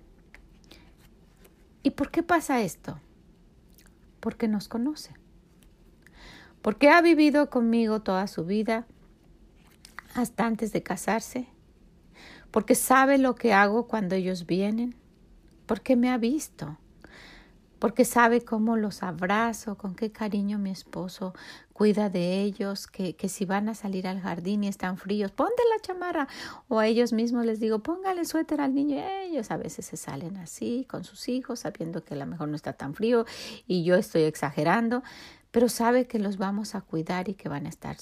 ¿Y 1.83 1.91
por 1.91 2.11
qué 2.11 2.23
pasa 2.23 2.61
esto? 2.61 2.99
Porque 4.19 4.47
nos 4.47 4.67
conoce. 4.67 5.13
Porque 6.61 6.89
ha 6.89 7.01
vivido 7.01 7.49
conmigo 7.49 8.01
toda 8.01 8.27
su 8.27 8.45
vida, 8.45 8.85
hasta 10.13 10.45
antes 10.45 10.71
de 10.73 10.83
casarse. 10.83 11.47
Porque 12.51 12.75
sabe 12.75 13.17
lo 13.17 13.35
que 13.35 13.53
hago 13.53 13.87
cuando 13.87 14.15
ellos 14.15 14.45
vienen. 14.45 14.95
Porque 15.65 15.95
me 15.95 16.09
ha 16.09 16.17
visto 16.17 16.77
porque 17.81 18.05
sabe 18.05 18.45
cómo 18.45 18.77
los 18.77 19.01
abrazo, 19.01 19.75
con 19.75 19.95
qué 19.95 20.11
cariño 20.11 20.59
mi 20.59 20.69
esposo 20.69 21.33
cuida 21.81 22.11
de 22.11 22.43
ellos, 22.43 22.85
que, 22.85 23.15
que 23.15 23.27
si 23.27 23.43
van 23.43 23.67
a 23.67 23.73
salir 23.73 24.05
al 24.07 24.21
jardín 24.21 24.63
y 24.63 24.67
están 24.67 24.97
fríos, 24.99 25.31
ponte 25.31 25.63
la 25.73 25.81
chamarra, 25.81 26.27
o 26.67 26.77
a 26.77 26.85
ellos 26.85 27.11
mismos 27.11 27.43
les 27.43 27.59
digo, 27.59 27.79
póngale 27.79 28.23
suéter 28.25 28.61
al 28.61 28.75
niño, 28.75 29.03
ellos 29.23 29.49
a 29.49 29.57
veces 29.57 29.87
se 29.87 29.97
salen 29.97 30.37
así 30.37 30.85
con 30.87 31.03
sus 31.03 31.27
hijos, 31.27 31.61
sabiendo 31.61 32.03
que 32.03 32.13
a 32.13 32.17
lo 32.17 32.27
mejor 32.27 32.49
no 32.49 32.55
está 32.55 32.73
tan 32.73 32.93
frío 32.93 33.25
y 33.65 33.83
yo 33.83 33.95
estoy 33.95 34.25
exagerando, 34.25 35.01
pero 35.49 35.69
sabe 35.69 36.05
que 36.05 36.19
los 36.19 36.37
vamos 36.37 36.75
a 36.75 36.81
cuidar 36.81 37.29
y 37.29 37.33
que 37.33 37.49
van 37.49 37.65
a 37.65 37.69
estar 37.69 37.97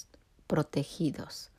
protegidos. 0.45 1.49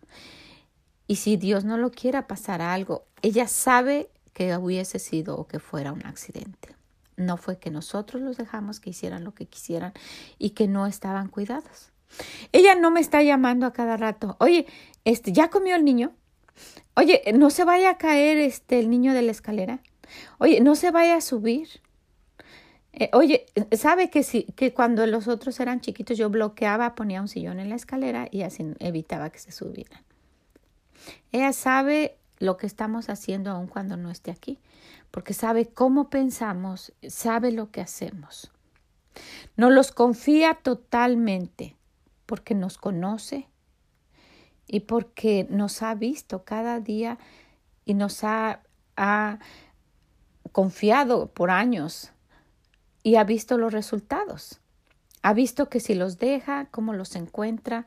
Y 1.06 1.16
si 1.16 1.38
Dios 1.38 1.64
no 1.64 1.78
lo 1.78 1.90
quiera 1.90 2.26
pasar 2.26 2.60
algo, 2.60 3.06
ella 3.22 3.48
sabe 3.48 4.10
que 4.34 4.54
hubiese 4.58 4.98
sido 4.98 5.38
o 5.38 5.46
que 5.46 5.58
fuera 5.58 5.90
un 5.90 6.04
accidente. 6.04 6.76
No 7.16 7.38
fue 7.38 7.58
que 7.58 7.70
nosotros 7.70 8.20
los 8.20 8.36
dejamos 8.36 8.78
que 8.78 8.90
hicieran 8.90 9.24
lo 9.24 9.32
que 9.32 9.46
quisieran 9.46 9.94
y 10.38 10.50
que 10.50 10.68
no 10.68 10.86
estaban 10.86 11.28
cuidados. 11.28 11.90
Ella 12.52 12.74
no 12.74 12.90
me 12.90 13.00
está 13.00 13.22
llamando 13.22 13.66
a 13.66 13.72
cada 13.72 13.96
rato. 13.96 14.36
Oye, 14.40 14.66
este, 15.04 15.32
¿ya 15.32 15.48
comió 15.48 15.76
el 15.76 15.84
niño? 15.84 16.12
Oye, 16.94 17.22
no 17.34 17.50
se 17.50 17.64
vaya 17.64 17.90
a 17.90 17.98
caer 17.98 18.38
este 18.38 18.78
el 18.78 18.90
niño 18.90 19.14
de 19.14 19.22
la 19.22 19.30
escalera. 19.30 19.80
Oye, 20.38 20.60
no 20.60 20.74
se 20.74 20.90
vaya 20.90 21.16
a 21.16 21.20
subir. 21.20 21.68
Eh, 22.92 23.10
oye, 23.12 23.46
sabe 23.72 24.10
que 24.10 24.24
si 24.24 24.44
que 24.56 24.74
cuando 24.74 25.06
los 25.06 25.28
otros 25.28 25.60
eran 25.60 25.80
chiquitos 25.80 26.18
yo 26.18 26.28
bloqueaba, 26.28 26.96
ponía 26.96 27.20
un 27.20 27.28
sillón 27.28 27.60
en 27.60 27.68
la 27.68 27.76
escalera 27.76 28.28
y 28.30 28.42
así 28.42 28.64
evitaba 28.80 29.30
que 29.30 29.38
se 29.38 29.52
subieran. 29.52 30.02
Ella 31.30 31.52
sabe 31.52 32.16
lo 32.38 32.56
que 32.56 32.66
estamos 32.66 33.08
haciendo 33.08 33.50
aun 33.50 33.68
cuando 33.68 33.96
no 33.96 34.10
esté 34.10 34.32
aquí 34.32 34.58
porque 35.10 35.34
sabe 35.34 35.66
cómo 35.66 36.08
pensamos, 36.08 36.92
sabe 37.08 37.52
lo 37.52 37.70
que 37.70 37.80
hacemos. 37.80 38.52
Nos 39.56 39.72
los 39.72 39.92
confía 39.92 40.54
totalmente 40.54 41.76
porque 42.30 42.54
nos 42.54 42.78
conoce 42.78 43.48
y 44.68 44.78
porque 44.78 45.48
nos 45.50 45.82
ha 45.82 45.96
visto 45.96 46.44
cada 46.44 46.78
día 46.78 47.18
y 47.84 47.94
nos 47.94 48.22
ha, 48.22 48.62
ha 48.96 49.40
confiado 50.52 51.32
por 51.32 51.50
años 51.50 52.12
y 53.02 53.16
ha 53.16 53.24
visto 53.24 53.58
los 53.58 53.72
resultados. 53.72 54.60
Ha 55.22 55.34
visto 55.34 55.68
que 55.68 55.80
si 55.80 55.96
los 55.96 56.20
deja, 56.20 56.66
cómo 56.70 56.92
los 56.92 57.16
encuentra 57.16 57.84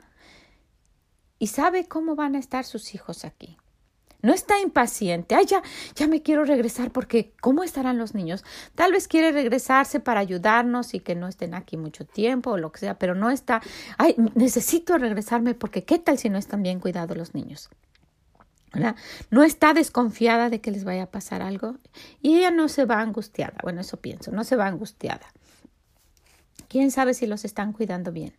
y 1.39 1.47
sabe 1.47 1.87
cómo 1.87 2.17
van 2.17 2.35
a 2.35 2.39
estar 2.39 2.65
sus 2.65 2.95
hijos 2.95 3.23
aquí. 3.23 3.55
No 4.23 4.33
está 4.33 4.59
impaciente. 4.59 5.35
Ay, 5.35 5.45
ya, 5.45 5.61
ya 5.95 6.07
me 6.07 6.21
quiero 6.21 6.45
regresar 6.45 6.91
porque 6.91 7.33
¿cómo 7.41 7.63
estarán 7.63 7.97
los 7.97 8.15
niños? 8.15 8.43
Tal 8.73 8.93
vez 8.93 9.07
quiere 9.07 9.33
regresarse 9.33 9.99
para 9.99 10.21
ayudarnos 10.21 10.93
y 10.93 11.01
que 11.01 11.13
no 11.13 11.27
estén 11.27 11.53
aquí 11.53 11.77
mucho 11.77 12.05
tiempo 12.05 12.51
o 12.51 12.57
lo 12.57 12.71
que 12.71 12.79
sea, 12.79 12.97
pero 12.97 13.13
no 13.13 13.29
está, 13.29 13.61
ay, 13.97 14.15
necesito 14.33 14.97
regresarme 14.97 15.53
porque 15.53 15.83
¿qué 15.83 15.99
tal 15.99 16.17
si 16.17 16.29
no 16.29 16.37
están 16.39 16.63
bien 16.63 16.79
cuidados 16.79 17.17
los 17.17 17.35
niños? 17.35 17.69
No 19.29 19.43
está 19.43 19.73
desconfiada 19.73 20.49
de 20.49 20.61
que 20.61 20.71
les 20.71 20.83
vaya 20.83 21.03
a 21.03 21.11
pasar 21.11 21.41
algo 21.41 21.75
y 22.21 22.37
ella 22.37 22.49
no 22.49 22.69
se 22.69 22.85
va 22.85 23.01
angustiada. 23.01 23.57
Bueno, 23.61 23.81
eso 23.81 23.97
pienso, 23.97 24.31
no 24.31 24.43
se 24.43 24.55
va 24.55 24.67
angustiada. 24.67 25.27
¿Quién 26.69 26.91
sabe 26.91 27.13
si 27.13 27.27
los 27.27 27.45
están 27.45 27.73
cuidando 27.73 28.11
bien? 28.11 28.33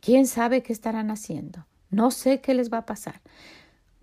¿Quién 0.00 0.26
sabe 0.26 0.62
qué 0.62 0.72
estarán 0.72 1.10
haciendo? 1.10 1.66
No 1.90 2.10
sé 2.12 2.40
qué 2.40 2.54
les 2.54 2.72
va 2.72 2.78
a 2.78 2.86
pasar. 2.86 3.20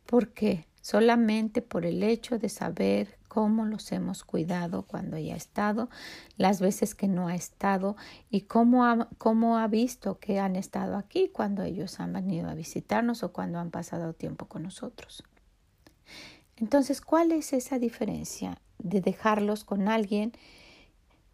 ¿Por 0.06 0.28
qué? 0.34 0.67
Solamente 0.86 1.63
por 1.63 1.84
el 1.84 2.04
hecho 2.04 2.38
de 2.38 2.48
saber 2.48 3.17
cómo 3.28 3.65
los 3.65 3.91
hemos 3.91 4.24
cuidado 4.24 4.84
cuando 4.84 5.17
ella 5.17 5.34
ha 5.34 5.38
estado, 5.38 5.89
las 6.38 6.62
veces 6.62 6.93
que 6.93 7.08
no 7.08 7.28
ha 7.28 7.34
estado 7.34 7.95
y 8.30 8.41
cómo 8.41 8.86
ha, 8.86 9.10
cómo 9.17 9.58
ha 9.58 9.67
visto 9.67 10.19
que 10.19 10.39
han 10.39 10.56
estado 10.56 10.95
aquí 10.95 11.32
cuando 11.34 11.63
ellos 11.63 12.00
han 12.00 12.13
venido 12.13 12.50
a 12.50 12.54
visitarnos 12.54 13.24
o 13.24 13.34
cuando 13.34 13.58
han 13.58 13.71
pasado 13.71 14.13
tiempo 14.13 14.45
con 14.45 14.62
nosotros. 14.62 15.24
Entonces, 16.56 17.02
¿cuál 17.02 17.32
es 17.32 17.54
esa 17.54 17.80
diferencia 17.80 18.62
de 18.78 19.02
dejarlos 19.02 19.63
con 19.63 19.88
alguien 19.88 20.34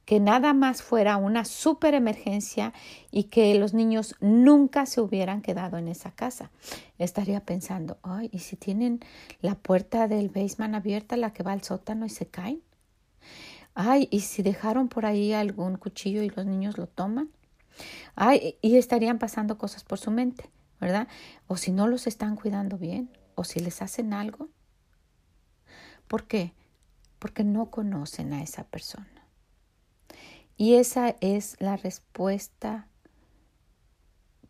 que 0.06 0.20
nada 0.20 0.54
más 0.54 0.82
fuera 0.82 1.18
una 1.18 1.46
super 1.46 1.94
emergencia 1.94 2.74
y 3.12 3.26
que 3.26 3.56
los 3.56 3.74
niños 3.74 4.16
nunca 4.20 4.86
se 4.86 5.02
hubieran 5.02 5.42
quedado 5.42 5.78
en 5.78 5.88
esa 5.88 6.12
casa? 6.12 6.52
Estaría 6.98 7.42
pensando, 7.42 7.98
ay, 8.04 8.30
¿y 8.32 8.40
si 8.40 8.56
tienen 8.56 9.00
la 9.42 9.56
puerta 9.56 10.08
del 10.08 10.30
basement 10.30 10.76
abierta, 10.76 11.18
la 11.18 11.34
que 11.34 11.44
va 11.44 11.52
al 11.54 11.64
sótano 11.64 12.06
y 12.06 12.10
se 12.10 12.28
caen? 12.28 12.62
Ay, 13.74 14.08
¿y 14.12 14.22
si 14.22 14.44
dejaron 14.44 14.90
por 14.90 15.06
ahí 15.06 15.34
algún 15.34 15.78
cuchillo 15.78 16.24
y 16.24 16.30
los 16.30 16.46
niños 16.46 16.78
lo 16.78 16.88
toman? 16.88 17.30
Ay, 18.16 18.58
y 18.62 18.76
estarían 18.78 19.18
pasando 19.18 19.58
cosas 19.58 19.84
por 19.84 19.98
su 19.98 20.12
mente, 20.12 20.50
¿verdad? 20.80 21.08
O 21.48 21.58
si 21.58 21.72
no 21.72 21.88
los 21.88 22.08
están 22.08 22.36
cuidando 22.36 22.78
bien, 22.78 23.10
o 23.36 23.44
si 23.44 23.60
les 23.60 23.82
hacen 23.82 24.14
algo. 24.14 24.50
¿Por 26.08 26.28
qué? 26.28 26.54
Porque 27.20 27.44
no 27.44 27.72
conocen 27.72 28.34
a 28.34 28.44
esa 28.44 28.66
persona. 28.66 29.21
Y 30.62 30.76
esa 30.76 31.16
es 31.22 31.56
la 31.60 31.76
respuesta 31.76 32.88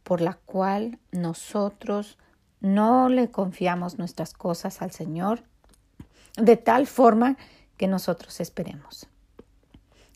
por 0.03 0.19
la 0.19 0.33
cual 0.33 0.99
nosotros 1.13 2.17
no 2.59 3.07
le 3.07 3.31
confiamos 3.31 3.97
nuestras 3.97 4.33
cosas 4.33 4.81
al 4.81 4.91
Señor 4.91 5.45
de 6.35 6.57
tal 6.57 6.85
forma 6.85 7.37
que 7.77 7.87
nosotros 7.87 8.41
esperemos. 8.41 9.07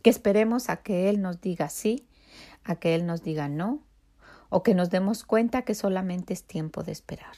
Que 0.03 0.09
esperemos 0.09 0.67
a 0.67 0.83
que 0.83 1.07
Él 1.07 1.21
nos 1.21 1.39
diga 1.39 1.69
sí, 1.69 2.05
a 2.65 2.75
que 2.75 2.93
Él 2.93 3.05
nos 3.05 3.23
diga 3.23 3.47
no, 3.47 3.81
o 4.49 4.63
que 4.63 4.75
nos 4.75 4.89
demos 4.89 5.23
cuenta 5.23 5.61
que 5.61 5.75
solamente 5.75 6.33
es 6.33 6.43
tiempo 6.43 6.83
de 6.83 6.91
esperar. 6.91 7.37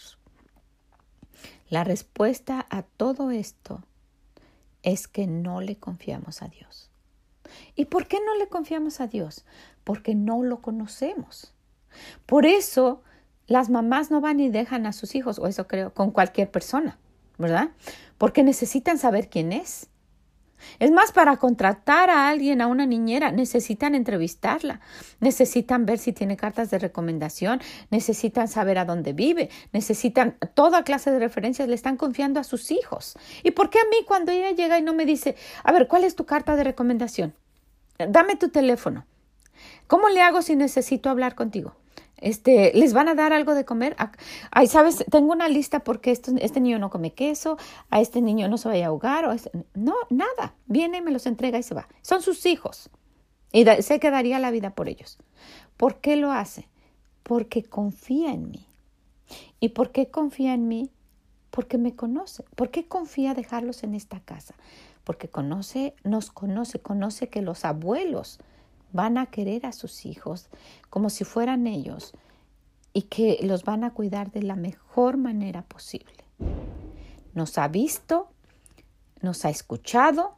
La 1.69 1.83
respuesta 1.83 2.65
a 2.71 2.81
todo 2.81 3.29
esto 3.29 3.83
es 4.81 5.07
que 5.07 5.27
no 5.27 5.61
le 5.61 5.77
confiamos 5.77 6.41
a 6.41 6.47
Dios. 6.47 6.89
¿Y 7.75 7.85
por 7.85 8.07
qué 8.07 8.19
no 8.25 8.35
le 8.35 8.47
confiamos 8.47 8.99
a 8.99 9.07
Dios? 9.07 9.45
Porque 9.83 10.15
no 10.15 10.43
lo 10.43 10.61
conocemos. 10.61 11.53
Por 12.25 12.45
eso 12.45 13.01
las 13.47 13.69
mamás 13.69 14.11
no 14.11 14.21
van 14.21 14.39
y 14.39 14.49
dejan 14.49 14.85
a 14.85 14.93
sus 14.93 15.15
hijos, 15.15 15.39
o 15.39 15.47
eso 15.47 15.67
creo, 15.67 15.93
con 15.93 16.11
cualquier 16.11 16.51
persona, 16.51 16.99
¿verdad? 17.37 17.71
Porque 18.17 18.43
necesitan 18.43 18.97
saber 18.97 19.29
quién 19.29 19.53
es. 19.53 19.89
Es 20.79 20.91
más, 20.91 21.11
para 21.11 21.37
contratar 21.37 22.09
a 22.09 22.29
alguien, 22.29 22.61
a 22.61 22.67
una 22.67 22.85
niñera, 22.85 23.31
necesitan 23.31 23.95
entrevistarla, 23.95 24.81
necesitan 25.19 25.85
ver 25.85 25.99
si 25.99 26.13
tiene 26.13 26.37
cartas 26.37 26.69
de 26.69 26.79
recomendación, 26.79 27.61
necesitan 27.89 28.47
saber 28.47 28.77
a 28.77 28.85
dónde 28.85 29.13
vive, 29.13 29.49
necesitan 29.71 30.37
toda 30.53 30.83
clase 30.83 31.11
de 31.11 31.19
referencias, 31.19 31.67
le 31.67 31.75
están 31.75 31.97
confiando 31.97 32.39
a 32.39 32.43
sus 32.43 32.71
hijos. 32.71 33.17
¿Y 33.43 33.51
por 33.51 33.69
qué 33.69 33.79
a 33.79 33.85
mí 33.89 34.05
cuando 34.07 34.31
ella 34.31 34.51
llega 34.51 34.77
y 34.79 34.81
no 34.81 34.93
me 34.93 35.05
dice, 35.05 35.35
a 35.63 35.71
ver, 35.71 35.87
¿cuál 35.87 36.03
es 36.03 36.15
tu 36.15 36.25
carta 36.25 36.55
de 36.55 36.63
recomendación? 36.63 37.33
Dame 37.97 38.35
tu 38.35 38.49
teléfono. 38.49 39.05
¿Cómo 39.87 40.09
le 40.09 40.21
hago 40.21 40.41
si 40.41 40.55
necesito 40.55 41.09
hablar 41.09 41.35
contigo? 41.35 41.75
Este, 42.17 42.71
les 42.73 42.93
van 42.93 43.07
a 43.07 43.15
dar 43.15 43.31
algo 43.31 43.53
de 43.53 43.65
comer. 43.65 43.95
Ay, 44.51 44.67
sabes, 44.67 45.05
tengo 45.11 45.31
una 45.31 45.49
lista 45.49 45.81
porque 45.81 46.11
este, 46.11 46.33
este 46.43 46.59
niño 46.59 46.79
no 46.79 46.89
come 46.89 47.13
queso, 47.13 47.57
a 47.89 48.01
este 48.01 48.21
niño 48.21 48.47
no 48.49 48.57
se 48.57 48.67
vaya 48.67 48.85
a 48.85 48.87
ahogar, 48.89 49.25
o 49.25 49.31
este, 49.31 49.51
no, 49.75 49.95
nada. 50.09 50.55
Viene, 50.65 51.01
me 51.01 51.11
los 51.11 51.25
entrega 51.25 51.59
y 51.59 51.63
se 51.63 51.75
va. 51.75 51.87
Son 52.01 52.21
sus 52.21 52.45
hijos. 52.45 52.89
Y 53.51 53.65
se 53.81 53.99
quedaría 53.99 54.39
la 54.39 54.51
vida 54.51 54.71
por 54.71 54.89
ellos. 54.89 55.17
¿Por 55.77 56.01
qué 56.01 56.15
lo 56.15 56.31
hace? 56.31 56.67
Porque 57.23 57.63
confía 57.63 58.33
en 58.33 58.49
mí. 58.49 58.67
¿Y 59.59 59.69
por 59.69 59.91
qué 59.91 60.09
confía 60.09 60.53
en 60.53 60.67
mí? 60.67 60.91
Porque 61.51 61.77
me 61.77 61.95
conoce. 61.95 62.43
¿Por 62.55 62.71
qué 62.71 62.87
confía 62.87 63.33
dejarlos 63.33 63.83
en 63.83 63.93
esta 63.93 64.19
casa? 64.19 64.55
Porque 65.03 65.29
conoce, 65.29 65.95
nos 66.03 66.31
conoce, 66.31 66.79
conoce 66.79 67.29
que 67.29 67.41
los 67.41 67.63
abuelos 67.63 68.39
van 68.91 69.17
a 69.17 69.27
querer 69.27 69.65
a 69.65 69.71
sus 69.71 70.05
hijos 70.05 70.49
como 70.89 71.09
si 71.09 71.23
fueran 71.23 71.67
ellos 71.67 72.13
y 72.93 73.03
que 73.03 73.39
los 73.43 73.63
van 73.63 73.83
a 73.83 73.93
cuidar 73.93 74.31
de 74.31 74.41
la 74.41 74.55
mejor 74.55 75.17
manera 75.17 75.61
posible. 75.63 76.23
Nos 77.33 77.57
ha 77.57 77.67
visto, 77.67 78.29
nos 79.21 79.45
ha 79.45 79.49
escuchado, 79.49 80.37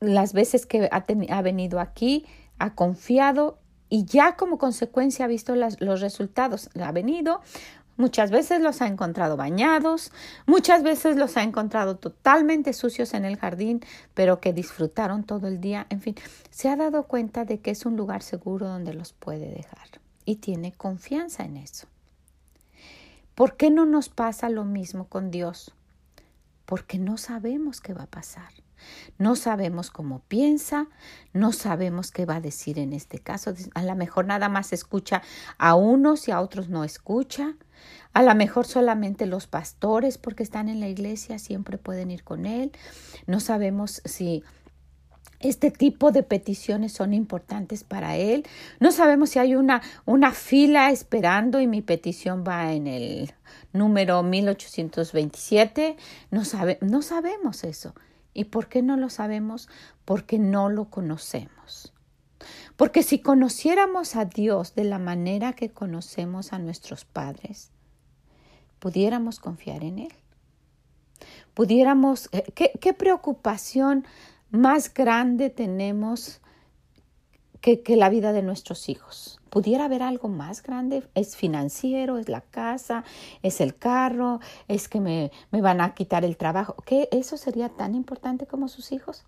las 0.00 0.32
veces 0.32 0.66
que 0.66 0.88
ha, 0.92 1.42
venido 1.42 1.80
aquí, 1.80 2.26
ha 2.58 2.74
confiado 2.74 3.58
y 3.88 4.04
ya 4.04 4.36
como 4.36 4.58
consecuencia 4.58 5.24
ha 5.24 5.28
visto 5.28 5.54
los 5.56 6.00
resultados. 6.00 6.70
Ha 6.80 6.92
venido, 6.92 7.40
Muchas 7.98 8.30
veces 8.30 8.60
los 8.60 8.80
ha 8.80 8.86
encontrado 8.86 9.36
bañados, 9.36 10.12
muchas 10.46 10.84
veces 10.84 11.16
los 11.16 11.36
ha 11.36 11.42
encontrado 11.42 11.96
totalmente 11.96 12.72
sucios 12.72 13.12
en 13.12 13.24
el 13.24 13.36
jardín, 13.36 13.84
pero 14.14 14.40
que 14.40 14.52
disfrutaron 14.52 15.24
todo 15.24 15.48
el 15.48 15.60
día. 15.60 15.88
En 15.90 16.00
fin, 16.00 16.14
se 16.48 16.68
ha 16.68 16.76
dado 16.76 17.08
cuenta 17.08 17.44
de 17.44 17.58
que 17.58 17.72
es 17.72 17.84
un 17.84 17.96
lugar 17.96 18.22
seguro 18.22 18.68
donde 18.68 18.94
los 18.94 19.12
puede 19.12 19.50
dejar 19.50 19.88
y 20.24 20.36
tiene 20.36 20.70
confianza 20.70 21.44
en 21.44 21.56
eso. 21.56 21.88
¿Por 23.34 23.56
qué 23.56 23.68
no 23.68 23.84
nos 23.84 24.08
pasa 24.08 24.48
lo 24.48 24.64
mismo 24.64 25.08
con 25.08 25.32
Dios? 25.32 25.72
Porque 26.66 26.98
no 26.98 27.16
sabemos 27.18 27.80
qué 27.80 27.94
va 27.94 28.04
a 28.04 28.10
pasar. 28.10 28.52
No 29.18 29.34
sabemos 29.34 29.90
cómo 29.90 30.20
piensa, 30.28 30.86
no 31.32 31.52
sabemos 31.52 32.12
qué 32.12 32.26
va 32.26 32.36
a 32.36 32.40
decir 32.40 32.78
en 32.78 32.92
este 32.92 33.18
caso. 33.18 33.54
A 33.74 33.82
lo 33.82 33.96
mejor 33.96 34.26
nada 34.26 34.48
más 34.48 34.72
escucha 34.72 35.22
a 35.58 35.74
unos 35.74 36.28
y 36.28 36.30
a 36.30 36.40
otros 36.40 36.68
no 36.68 36.84
escucha. 36.84 37.54
A 38.12 38.22
lo 38.22 38.34
mejor 38.34 38.66
solamente 38.66 39.26
los 39.26 39.46
pastores, 39.46 40.18
porque 40.18 40.42
están 40.42 40.68
en 40.68 40.80
la 40.80 40.88
iglesia, 40.88 41.38
siempre 41.38 41.78
pueden 41.78 42.10
ir 42.10 42.24
con 42.24 42.46
él. 42.46 42.72
No 43.26 43.40
sabemos 43.40 44.02
si 44.04 44.42
este 45.40 45.70
tipo 45.70 46.10
de 46.10 46.22
peticiones 46.22 46.92
son 46.92 47.14
importantes 47.14 47.84
para 47.84 48.16
él. 48.16 48.44
No 48.80 48.90
sabemos 48.92 49.30
si 49.30 49.38
hay 49.38 49.54
una, 49.54 49.82
una 50.04 50.32
fila 50.32 50.90
esperando 50.90 51.60
y 51.60 51.66
mi 51.66 51.82
petición 51.82 52.44
va 52.46 52.72
en 52.72 52.86
el 52.86 53.32
número 53.72 54.22
1827. 54.22 55.96
No, 56.30 56.44
sabe, 56.44 56.78
no 56.80 57.02
sabemos 57.02 57.64
eso. 57.64 57.94
¿Y 58.34 58.44
por 58.44 58.68
qué 58.68 58.82
no 58.82 58.96
lo 58.96 59.10
sabemos? 59.10 59.68
Porque 60.04 60.38
no 60.38 60.68
lo 60.68 60.86
conocemos. 60.86 61.92
Porque 62.78 63.02
si 63.02 63.18
conociéramos 63.18 64.14
a 64.14 64.24
Dios 64.24 64.76
de 64.76 64.84
la 64.84 65.00
manera 65.00 65.52
que 65.52 65.68
conocemos 65.68 66.52
a 66.52 66.60
nuestros 66.60 67.04
padres, 67.04 67.72
pudiéramos 68.78 69.40
confiar 69.40 69.82
en 69.82 69.98
Él. 69.98 70.12
Pudiéramos, 71.54 72.28
eh, 72.30 72.44
¿qué, 72.54 72.94
preocupación 72.94 74.06
más 74.52 74.94
grande 74.94 75.50
tenemos 75.50 76.40
que, 77.60 77.82
que, 77.82 77.96
la 77.96 78.10
vida 78.10 78.32
de 78.32 78.42
nuestros 78.42 78.88
hijos? 78.88 79.40
¿Pudiera 79.50 79.86
haber 79.86 80.04
algo 80.04 80.28
más 80.28 80.62
grande? 80.62 81.02
¿Es 81.16 81.36
financiero? 81.36 82.16
¿Es 82.16 82.28
la 82.28 82.42
casa? 82.42 83.02
¿Es 83.42 83.60
el 83.60 83.76
carro? 83.76 84.38
¿Es 84.68 84.88
que 84.88 85.00
me, 85.00 85.32
me 85.50 85.62
van 85.62 85.80
a 85.80 85.94
quitar 85.94 86.24
el 86.24 86.36
trabajo? 86.36 86.76
¿Qué 86.86 87.08
eso 87.10 87.38
sería 87.38 87.70
tan 87.70 87.96
importante 87.96 88.46
como 88.46 88.68
sus 88.68 88.92
hijos? 88.92 89.24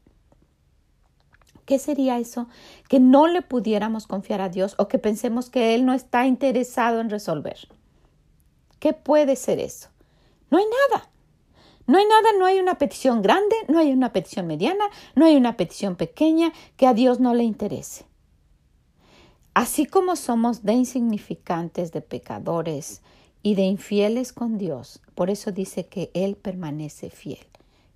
¿Qué 1.71 1.79
sería 1.79 2.19
eso? 2.19 2.49
Que 2.89 2.99
no 2.99 3.29
le 3.29 3.43
pudiéramos 3.43 4.09
confiar 4.09 4.41
a 4.41 4.49
Dios 4.49 4.75
o 4.79 4.89
que 4.89 4.99
pensemos 4.99 5.51
que 5.51 5.77
Él 5.77 5.87
no 5.87 5.93
está 5.95 6.27
interesado 6.27 6.99
en 6.99 7.11
resolver. 7.11 7.69
¿Qué 8.81 8.93
puede 8.93 9.37
ser 9.37 9.61
eso? 9.61 9.89
No 10.51 10.59
hay 10.59 10.65
nada. 10.65 11.09
No 11.87 11.99
hay 11.99 12.07
nada, 12.07 12.31
no 12.41 12.45
hay 12.45 12.59
una 12.59 12.77
petición 12.77 13.23
grande, 13.23 13.55
no 13.69 13.79
hay 13.79 13.93
una 13.93 14.13
petición 14.13 14.49
mediana, 14.49 14.85
no 15.15 15.27
hay 15.27 15.37
una 15.37 15.57
petición 15.57 15.95
pequeña 15.95 16.53
que 16.77 16.89
a 16.89 16.93
Dios 16.93 17.21
no 17.21 17.35
le 17.35 17.45
interese. 17.45 18.05
Así 19.55 19.87
como 19.87 20.17
somos 20.17 20.65
de 20.65 20.73
insignificantes, 20.73 21.93
de 21.93 22.01
pecadores 22.01 23.01
y 23.45 23.55
de 23.55 23.63
infieles 23.63 24.33
con 24.33 24.59
Dios. 24.59 25.03
Por 25.15 25.31
eso 25.31 25.53
dice 25.53 25.87
que 25.87 26.11
Él 26.15 26.35
permanece 26.35 27.11
fiel. 27.11 27.50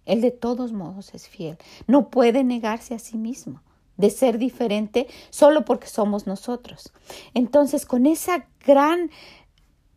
Él 0.06 0.20
de 0.20 0.30
todos 0.30 0.72
modos 0.72 1.14
es 1.14 1.28
fiel. 1.28 1.58
No 1.86 2.10
puede 2.10 2.44
negarse 2.44 2.94
a 2.94 2.98
sí 2.98 3.16
mismo 3.16 3.62
de 3.96 4.10
ser 4.10 4.38
diferente 4.38 5.06
solo 5.30 5.64
porque 5.64 5.86
somos 5.86 6.26
nosotros. 6.26 6.92
Entonces, 7.32 7.86
con 7.86 8.06
esa 8.06 8.46
gran 8.66 9.10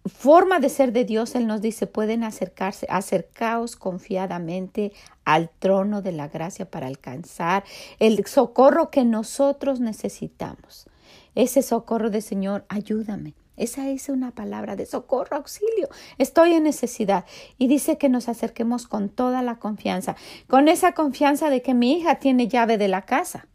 forma 0.06 0.60
de 0.60 0.70
ser 0.70 0.94
de 0.94 1.04
Dios, 1.04 1.36
Él 1.36 1.48
nos 1.48 1.62
dice, 1.62 1.88
pueden 1.88 2.24
acercarse, 2.24 2.88
acercaos 2.90 3.76
confiadamente 3.76 4.94
al 5.26 5.50
trono 5.50 6.02
de 6.02 6.12
la 6.12 6.28
gracia 6.28 6.70
para 6.70 6.88
alcanzar 6.88 7.64
el 8.00 8.24
socorro 8.26 8.90
que 8.90 9.04
nosotros 9.04 9.80
necesitamos. 9.80 10.88
Ese 11.36 11.62
socorro 11.62 12.10
de 12.10 12.22
Señor, 12.22 12.66
ayúdame. 12.70 13.34
Esa 13.58 13.90
es 13.90 14.08
una 14.08 14.32
palabra 14.32 14.76
de 14.76 14.86
socorro, 14.86 15.36
auxilio. 15.36 15.90
Estoy 16.18 16.54
en 16.54 16.64
necesidad. 16.64 17.26
Y 17.58 17.68
dice 17.68 17.98
que 17.98 18.08
nos 18.08 18.30
acerquemos 18.30 18.88
con 18.88 19.10
toda 19.10 19.42
la 19.42 19.56
confianza, 19.56 20.16
con 20.48 20.68
esa 20.68 20.94
confianza 20.94 21.50
de 21.50 21.62
que 21.62 21.74
mi 21.74 21.98
hija 21.98 22.16
tiene 22.16 22.48
llave 22.48 22.78
de 22.78 22.88
la 22.88 23.02
casa. 23.02 23.48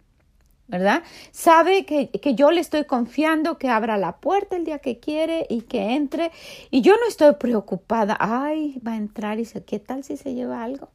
¿verdad? 0.69 1.03
Sabe 1.33 1.85
que, 1.85 2.09
que, 2.09 2.35
yo 2.35 2.51
le 2.51 2.61
estoy 2.61 2.87
confiando 2.87 3.59
que 3.59 3.69
abra 3.69 3.99
la 3.99 4.17
puerta 4.21 4.57
el 4.57 4.65
día 4.65 4.79
que 4.79 5.01
quiere 5.01 5.47
y 5.51 5.63
que 5.63 5.95
entre. 5.95 6.31
Y 6.71 6.81
yo 6.81 6.95
no 6.97 7.07
estoy 7.07 7.35
preocupada. 7.35 8.17
Ay, 8.19 8.81
va 8.87 8.93
a 8.93 8.97
entrar 8.97 9.39
y 9.39 9.43
dice, 9.43 9.65
¿qué 9.65 9.79
tal 9.79 10.03
si 10.03 10.17
se 10.17 10.33
lleva 10.33 10.63
algo? 10.63 10.89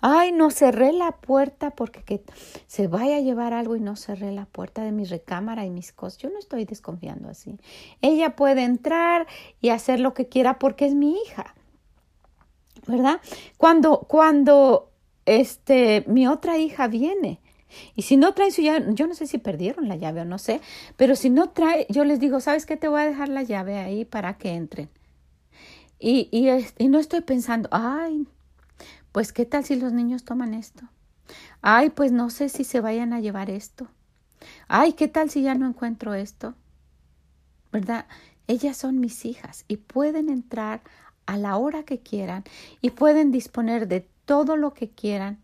Ay, 0.00 0.32
no 0.32 0.50
cerré 0.50 0.92
la 0.92 1.12
puerta 1.12 1.70
porque 1.70 2.02
que 2.02 2.22
se 2.66 2.88
vaya 2.88 3.16
a 3.16 3.20
llevar 3.20 3.52
algo 3.52 3.76
y 3.76 3.80
no 3.80 3.96
cerré 3.96 4.32
la 4.32 4.46
puerta 4.46 4.82
de 4.82 4.92
mi 4.92 5.04
recámara 5.04 5.64
y 5.64 5.70
mis 5.70 5.92
cosas. 5.92 6.18
Yo 6.18 6.30
no 6.30 6.38
estoy 6.38 6.64
desconfiando 6.64 7.28
así. 7.28 7.58
Ella 8.02 8.36
puede 8.36 8.64
entrar 8.64 9.26
y 9.60 9.70
hacer 9.70 10.00
lo 10.00 10.14
que 10.14 10.28
quiera 10.28 10.58
porque 10.58 10.86
es 10.86 10.94
mi 10.94 11.16
hija. 11.18 11.54
¿Verdad? 12.86 13.20
Cuando, 13.56 14.00
cuando 14.00 14.90
este, 15.24 16.04
mi 16.06 16.26
otra 16.26 16.58
hija 16.58 16.86
viene, 16.86 17.40
y 17.94 18.02
si 18.02 18.16
no 18.16 18.34
trae 18.34 18.50
su 18.50 18.62
llave, 18.62 18.86
yo 18.90 19.06
no 19.06 19.14
sé 19.14 19.26
si 19.26 19.38
perdieron 19.38 19.88
la 19.88 19.96
llave 19.96 20.20
o 20.20 20.24
no 20.24 20.38
sé, 20.38 20.60
pero 20.96 21.16
si 21.16 21.30
no 21.30 21.50
trae, 21.50 21.86
yo 21.88 22.04
les 22.04 22.20
digo, 22.20 22.40
¿sabes 22.40 22.66
qué? 22.66 22.76
Te 22.76 22.88
voy 22.88 23.00
a 23.00 23.06
dejar 23.06 23.28
la 23.28 23.42
llave 23.42 23.78
ahí 23.78 24.04
para 24.04 24.36
que 24.38 24.52
entren. 24.52 24.90
Y, 25.98 26.28
y, 26.30 26.48
y 26.78 26.88
no 26.88 26.98
estoy 26.98 27.22
pensando, 27.22 27.68
ay, 27.72 28.26
pues 29.14 29.32
qué 29.32 29.46
tal 29.46 29.64
si 29.64 29.76
los 29.76 29.92
niños 29.92 30.24
toman 30.24 30.54
esto. 30.54 30.88
Ay, 31.62 31.90
pues 31.90 32.10
no 32.10 32.30
sé 32.30 32.48
si 32.48 32.64
se 32.64 32.80
vayan 32.80 33.12
a 33.12 33.20
llevar 33.20 33.48
esto. 33.48 33.86
Ay, 34.66 34.94
qué 34.94 35.06
tal 35.06 35.30
si 35.30 35.42
ya 35.42 35.54
no 35.54 35.68
encuentro 35.68 36.14
esto. 36.14 36.56
¿Verdad? 37.70 38.06
Ellas 38.48 38.76
son 38.76 38.98
mis 38.98 39.24
hijas 39.24 39.66
y 39.68 39.76
pueden 39.76 40.30
entrar 40.30 40.82
a 41.26 41.36
la 41.36 41.56
hora 41.58 41.84
que 41.84 42.00
quieran 42.00 42.42
y 42.80 42.90
pueden 42.90 43.30
disponer 43.30 43.86
de 43.86 44.00
todo 44.24 44.56
lo 44.56 44.74
que 44.74 44.90
quieran 44.90 45.38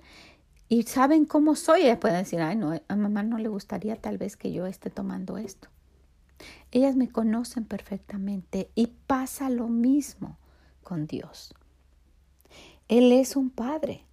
y 0.69 0.83
saben 0.83 1.25
cómo 1.25 1.55
soy. 1.55 1.83
Ellas 1.83 1.99
pueden 1.99 2.25
decir, 2.25 2.41
ay, 2.41 2.57
no, 2.57 2.73
a 2.89 2.97
mamá 2.97 3.23
no 3.23 3.39
le 3.39 3.49
gustaría 3.49 3.95
tal 3.95 4.19
vez 4.19 4.37
que 4.37 4.51
yo 4.51 4.67
esté 4.67 4.91
tomando 4.91 5.39
esto. 5.39 5.69
Ellas 6.73 6.97
me 6.97 7.09
conocen 7.09 7.67
perfectamente 7.67 8.69
y 8.75 8.89
pasa 9.07 9.49
lo 9.49 9.69
mismo 9.69 10.39
con 10.83 11.07
Dios. 11.07 11.55
Él 12.91 13.13
es 13.13 13.37
un 13.37 13.51
padre, 13.51 14.05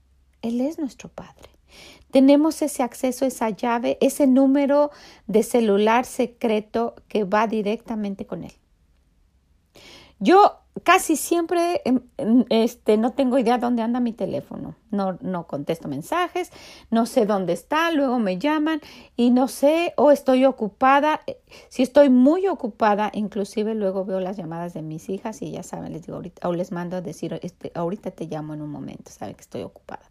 Él 0.43 0.61
es 0.61 0.77
nuestro 0.77 1.09
padre. 1.09 1.49
Tenemos 2.11 2.61
ese 2.61 2.83
acceso, 2.83 3.25
esa 3.25 3.49
llave, 3.49 3.97
ese 4.01 4.27
número 4.27 4.91
de 5.25 5.41
celular 5.41 6.05
secreto 6.05 6.93
que 7.07 7.23
va 7.23 7.47
directamente 7.47 8.27
con 8.27 8.43
Él. 8.43 8.53
Yo 10.19 10.59
casi 10.83 11.15
siempre 11.15 11.81
em, 11.85 12.01
este, 12.49 12.97
no 12.97 13.11
tengo 13.11 13.37
idea 13.37 13.57
dónde 13.57 13.81
anda 13.81 13.99
mi 13.99 14.13
teléfono. 14.13 14.75
No, 14.91 15.17
no 15.21 15.47
contesto 15.47 15.87
mensajes, 15.87 16.51
no 16.91 17.05
sé 17.05 17.25
dónde 17.25 17.53
está, 17.53 17.91
luego 17.91 18.19
me 18.19 18.37
llaman 18.37 18.81
y 19.15 19.31
no 19.31 19.47
sé 19.47 19.93
o 19.97 20.11
estoy 20.11 20.45
ocupada. 20.45 21.21
Si 21.69 21.83
estoy 21.83 22.09
muy 22.09 22.47
ocupada, 22.47 23.11
inclusive 23.13 23.75
luego 23.75 24.05
veo 24.05 24.19
las 24.19 24.37
llamadas 24.37 24.73
de 24.73 24.81
mis 24.81 25.09
hijas 25.09 25.41
y 25.41 25.51
ya 25.51 25.63
saben, 25.63 25.93
les 25.93 26.03
digo 26.03 26.15
ahorita, 26.15 26.47
o 26.47 26.53
les 26.53 26.71
mando 26.71 26.97
a 26.97 27.01
decir, 27.01 27.39
este, 27.41 27.71
ahorita 27.75 28.11
te 28.11 28.25
llamo 28.25 28.53
en 28.53 28.61
un 28.61 28.69
momento, 28.69 29.11
saben 29.11 29.35
que 29.35 29.41
estoy 29.41 29.63
ocupada. 29.63 30.03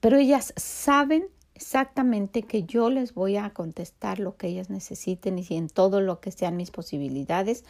Pero 0.00 0.16
ellas 0.16 0.52
saben 0.56 1.28
exactamente 1.62 2.42
que 2.42 2.64
yo 2.64 2.90
les 2.90 3.14
voy 3.14 3.36
a 3.36 3.50
contestar 3.50 4.18
lo 4.18 4.36
que 4.36 4.48
ellas 4.48 4.68
necesiten 4.68 5.38
y 5.38 5.46
en 5.50 5.68
todo 5.68 6.00
lo 6.00 6.20
que 6.20 6.32
sean 6.32 6.56
mis 6.56 6.72
posibilidades, 6.72 7.64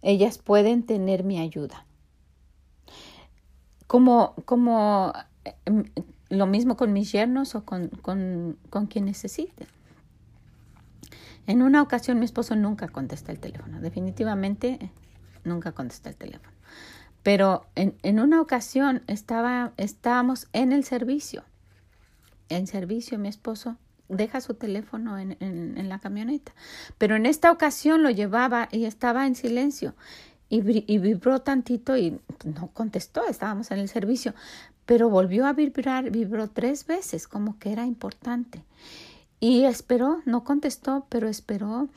ellas 0.00 0.38
pueden 0.38 0.82
tener 0.82 1.24
mi 1.24 1.38
ayuda. 1.38 1.84
Como, 3.86 4.34
como 4.46 5.12
em, 5.66 5.84
lo 6.30 6.46
mismo 6.46 6.76
con 6.78 6.94
mis 6.94 7.12
yernos 7.12 7.54
o 7.54 7.64
con, 7.66 7.88
con, 7.88 8.56
con 8.70 8.86
quien 8.86 9.04
necesiten. 9.04 9.68
En 11.46 11.60
una 11.60 11.82
ocasión 11.82 12.18
mi 12.18 12.24
esposo 12.24 12.56
nunca 12.56 12.88
contesta 12.88 13.30
el 13.30 13.38
teléfono, 13.38 13.78
definitivamente 13.80 14.78
eh, 14.80 14.90
nunca 15.44 15.72
contesta 15.72 16.08
el 16.08 16.16
teléfono. 16.16 16.56
Pero 17.22 17.66
en, 17.74 17.94
en 18.02 18.20
una 18.20 18.40
ocasión 18.40 19.02
estaba, 19.06 19.72
estábamos 19.76 20.48
en 20.54 20.72
el 20.72 20.84
servicio 20.84 21.44
en 22.56 22.66
servicio, 22.66 23.18
mi 23.18 23.28
esposo 23.28 23.76
deja 24.08 24.40
su 24.40 24.54
teléfono 24.54 25.18
en, 25.18 25.36
en, 25.40 25.88
la 25.88 25.98
camioneta. 25.98 26.52
Pero 26.98 27.16
en 27.16 27.26
esta 27.26 27.50
ocasión 27.50 28.02
lo 28.02 28.10
llevaba 28.10 28.68
y 28.70 28.84
estaba 28.84 29.26
en 29.26 29.34
silencio 29.34 29.94
y, 30.48 30.92
y, 30.92 30.98
vibró 30.98 31.40
tantito 31.40 31.96
y 31.96 32.20
no 32.44 32.68
contestó, 32.72 33.26
estábamos 33.26 33.70
en 33.70 33.78
el 33.78 33.88
servicio, 33.88 34.34
pero 34.86 35.08
volvió 35.08 35.46
a 35.46 35.52
vibrar, 35.52 36.10
vibró 36.10 36.48
tres 36.48 36.86
veces, 36.86 37.26
como 37.26 37.58
que 37.58 37.72
era 37.72 37.86
importante. 37.86 38.62
Y 39.40 39.64
esperó, 39.64 40.22
no 40.26 40.44
contestó, 40.44 41.06
pero 41.08 41.28
esperó 41.28 41.88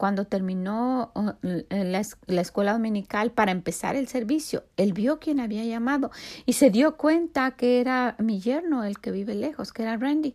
cuando 0.00 0.24
terminó 0.24 1.12
uh, 1.14 1.32
la, 1.68 2.02
la, 2.26 2.40
escuela 2.40 2.72
dominical 2.72 3.32
para 3.32 3.52
empezar 3.52 3.96
el 3.96 4.08
servicio, 4.08 4.64
él 4.78 4.94
vio 4.94 5.18
quién 5.18 5.40
había 5.40 5.62
llamado 5.62 6.10
y 6.46 6.54
se 6.54 6.70
dio 6.70 6.96
cuenta 6.96 7.50
que 7.50 7.82
era 7.82 8.16
mi 8.18 8.40
yerno, 8.40 8.82
el 8.84 8.98
que 8.98 9.10
vive 9.10 9.34
lejos, 9.34 9.74
que 9.74 9.82
era 9.82 9.98
Randy. 9.98 10.34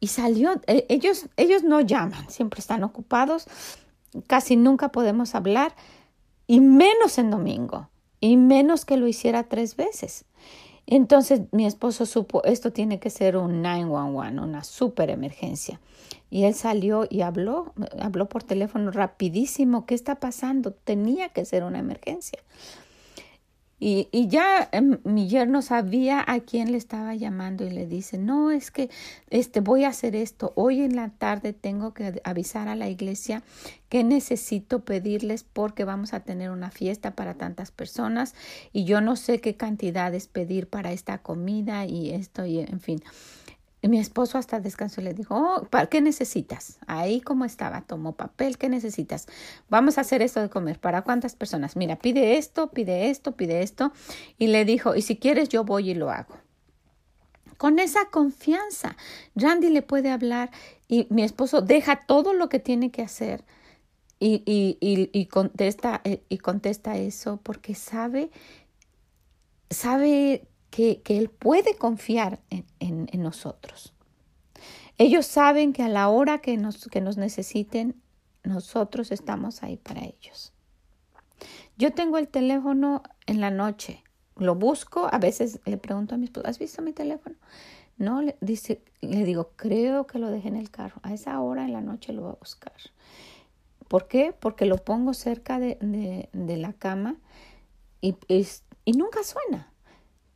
Y 0.00 0.08
salió, 0.08 0.60
e, 0.66 0.84
ellos, 0.90 1.30
ellos 1.38 1.64
no 1.64 1.80
llaman, 1.80 2.28
siempre 2.28 2.60
están 2.60 2.84
ocupados, 2.84 3.46
casi 4.26 4.56
nunca 4.56 4.90
podemos 4.90 5.34
hablar, 5.34 5.74
y 6.46 6.60
menos 6.60 7.16
en 7.16 7.30
domingo, 7.30 7.88
y 8.20 8.36
menos 8.36 8.84
que 8.84 8.98
lo 8.98 9.08
hiciera 9.08 9.44
tres 9.44 9.76
veces. 9.76 10.26
Entonces 10.86 11.40
mi 11.52 11.64
esposo 11.64 12.04
supo, 12.04 12.44
esto 12.44 12.70
tiene 12.70 13.00
que 13.00 13.08
ser 13.08 13.38
un 13.38 13.62
911, 13.62 14.40
una 14.40 14.62
super 14.62 15.08
emergencia. 15.08 15.80
Y 16.30 16.44
él 16.44 16.54
salió 16.54 17.06
y 17.10 17.22
habló, 17.22 17.74
habló 18.00 18.28
por 18.28 18.44
teléfono 18.44 18.90
rapidísimo, 18.92 19.84
¿qué 19.84 19.94
está 19.94 20.14
pasando? 20.16 20.72
Tenía 20.72 21.30
que 21.30 21.44
ser 21.44 21.64
una 21.64 21.80
emergencia. 21.80 22.38
Y, 23.82 24.08
y, 24.12 24.28
ya 24.28 24.68
em, 24.72 24.98
mi 25.04 25.26
yerno 25.26 25.62
sabía 25.62 26.22
a 26.26 26.40
quién 26.40 26.70
le 26.70 26.76
estaba 26.76 27.14
llamando 27.14 27.64
y 27.64 27.70
le 27.70 27.86
dice, 27.86 28.18
no, 28.18 28.50
es 28.50 28.70
que 28.70 28.90
este, 29.30 29.60
voy 29.60 29.84
a 29.84 29.88
hacer 29.88 30.14
esto. 30.14 30.52
Hoy 30.54 30.82
en 30.82 30.94
la 30.94 31.08
tarde 31.08 31.54
tengo 31.54 31.94
que 31.94 32.20
avisar 32.22 32.68
a 32.68 32.76
la 32.76 32.90
iglesia 32.90 33.42
que 33.88 34.04
necesito 34.04 34.84
pedirles 34.84 35.44
porque 35.44 35.84
vamos 35.84 36.12
a 36.12 36.20
tener 36.20 36.50
una 36.50 36.70
fiesta 36.70 37.12
para 37.16 37.34
tantas 37.34 37.70
personas 37.70 38.34
y 38.74 38.84
yo 38.84 39.00
no 39.00 39.16
sé 39.16 39.40
qué 39.40 39.56
cantidades 39.56 40.28
pedir 40.28 40.68
para 40.68 40.92
esta 40.92 41.16
comida 41.16 41.86
y 41.86 42.10
esto 42.10 42.44
y 42.44 42.58
en 42.58 42.80
fin. 42.80 43.02
Y 43.82 43.88
mi 43.88 43.98
esposo 43.98 44.36
hasta 44.36 44.60
descansó 44.60 45.00
le 45.00 45.14
dijo, 45.14 45.34
oh, 45.36 45.68
¿qué 45.88 46.00
necesitas? 46.00 46.78
Ahí 46.86 47.20
como 47.20 47.46
estaba, 47.46 47.80
tomó 47.82 48.12
papel, 48.12 48.58
¿qué 48.58 48.68
necesitas? 48.68 49.26
Vamos 49.70 49.96
a 49.96 50.02
hacer 50.02 50.20
esto 50.20 50.40
de 50.40 50.50
comer. 50.50 50.78
¿Para 50.78 51.02
cuántas 51.02 51.34
personas? 51.34 51.76
Mira, 51.76 51.96
pide 51.96 52.36
esto, 52.36 52.70
pide 52.70 53.08
esto, 53.08 53.36
pide 53.36 53.62
esto. 53.62 53.92
Y 54.36 54.48
le 54.48 54.66
dijo, 54.66 54.94
y 54.96 55.02
si 55.02 55.16
quieres 55.16 55.48
yo 55.48 55.64
voy 55.64 55.90
y 55.90 55.94
lo 55.94 56.10
hago. 56.10 56.36
Con 57.56 57.78
esa 57.78 58.06
confianza, 58.06 58.96
Randy 59.34 59.70
le 59.70 59.82
puede 59.82 60.10
hablar 60.10 60.50
y 60.88 61.06
mi 61.10 61.22
esposo 61.22 61.62
deja 61.62 62.06
todo 62.06 62.32
lo 62.32 62.48
que 62.48 62.58
tiene 62.58 62.90
que 62.90 63.02
hacer 63.02 63.44
y, 64.18 64.42
y, 64.46 64.78
y, 64.80 65.10
y 65.12 65.26
contesta, 65.26 66.00
eh, 66.04 66.22
y 66.28 66.38
contesta 66.38 66.96
eso 66.96 67.40
porque 67.42 67.74
sabe, 67.74 68.30
sabe 69.70 70.46
que, 70.70 71.02
Él 71.06 71.28
puede 71.30 71.76
confiar 71.76 72.40
en, 72.50 73.08
nosotros. 73.22 73.92
Ellos 74.98 75.26
saben 75.26 75.72
que 75.72 75.82
a 75.82 75.88
la 75.88 76.08
hora 76.08 76.38
que 76.38 76.56
nos, 76.56 76.86
que 76.88 77.00
nos 77.00 77.16
necesiten, 77.16 78.00
nosotros 78.44 79.12
estamos 79.12 79.62
ahí 79.62 79.76
para 79.76 80.04
ellos. 80.04 80.52
Yo 81.76 81.92
tengo 81.92 82.18
el 82.18 82.28
teléfono 82.28 83.02
en 83.26 83.40
la 83.40 83.50
noche, 83.50 84.02
lo 84.36 84.54
busco, 84.54 85.08
a 85.10 85.18
veces 85.18 85.60
le 85.64 85.76
pregunto 85.76 86.14
a 86.14 86.18
mi 86.18 86.24
esposo, 86.24 86.46
¿has 86.46 86.58
visto 86.58 86.82
mi 86.82 86.92
teléfono? 86.92 87.36
No, 87.96 88.22
le, 88.22 88.36
dice, 88.40 88.82
le 89.02 89.24
digo, 89.24 89.50
creo 89.56 90.06
que 90.06 90.18
lo 90.18 90.30
dejé 90.30 90.48
en 90.48 90.56
el 90.56 90.70
carro. 90.70 91.00
A 91.02 91.12
esa 91.12 91.38
hora 91.40 91.64
en 91.64 91.72
la 91.72 91.82
noche 91.82 92.14
lo 92.14 92.22
voy 92.22 92.30
a 92.32 92.38
buscar. 92.38 92.72
¿Por 93.88 94.08
qué? 94.08 94.32
Porque 94.38 94.64
lo 94.64 94.78
pongo 94.78 95.12
cerca 95.12 95.58
de, 95.58 95.76
de, 96.32 96.56
la 96.56 96.72
cama 96.72 97.16
y, 98.00 98.16
y 98.84 98.92
nunca 98.92 99.22
suena. 99.22 99.69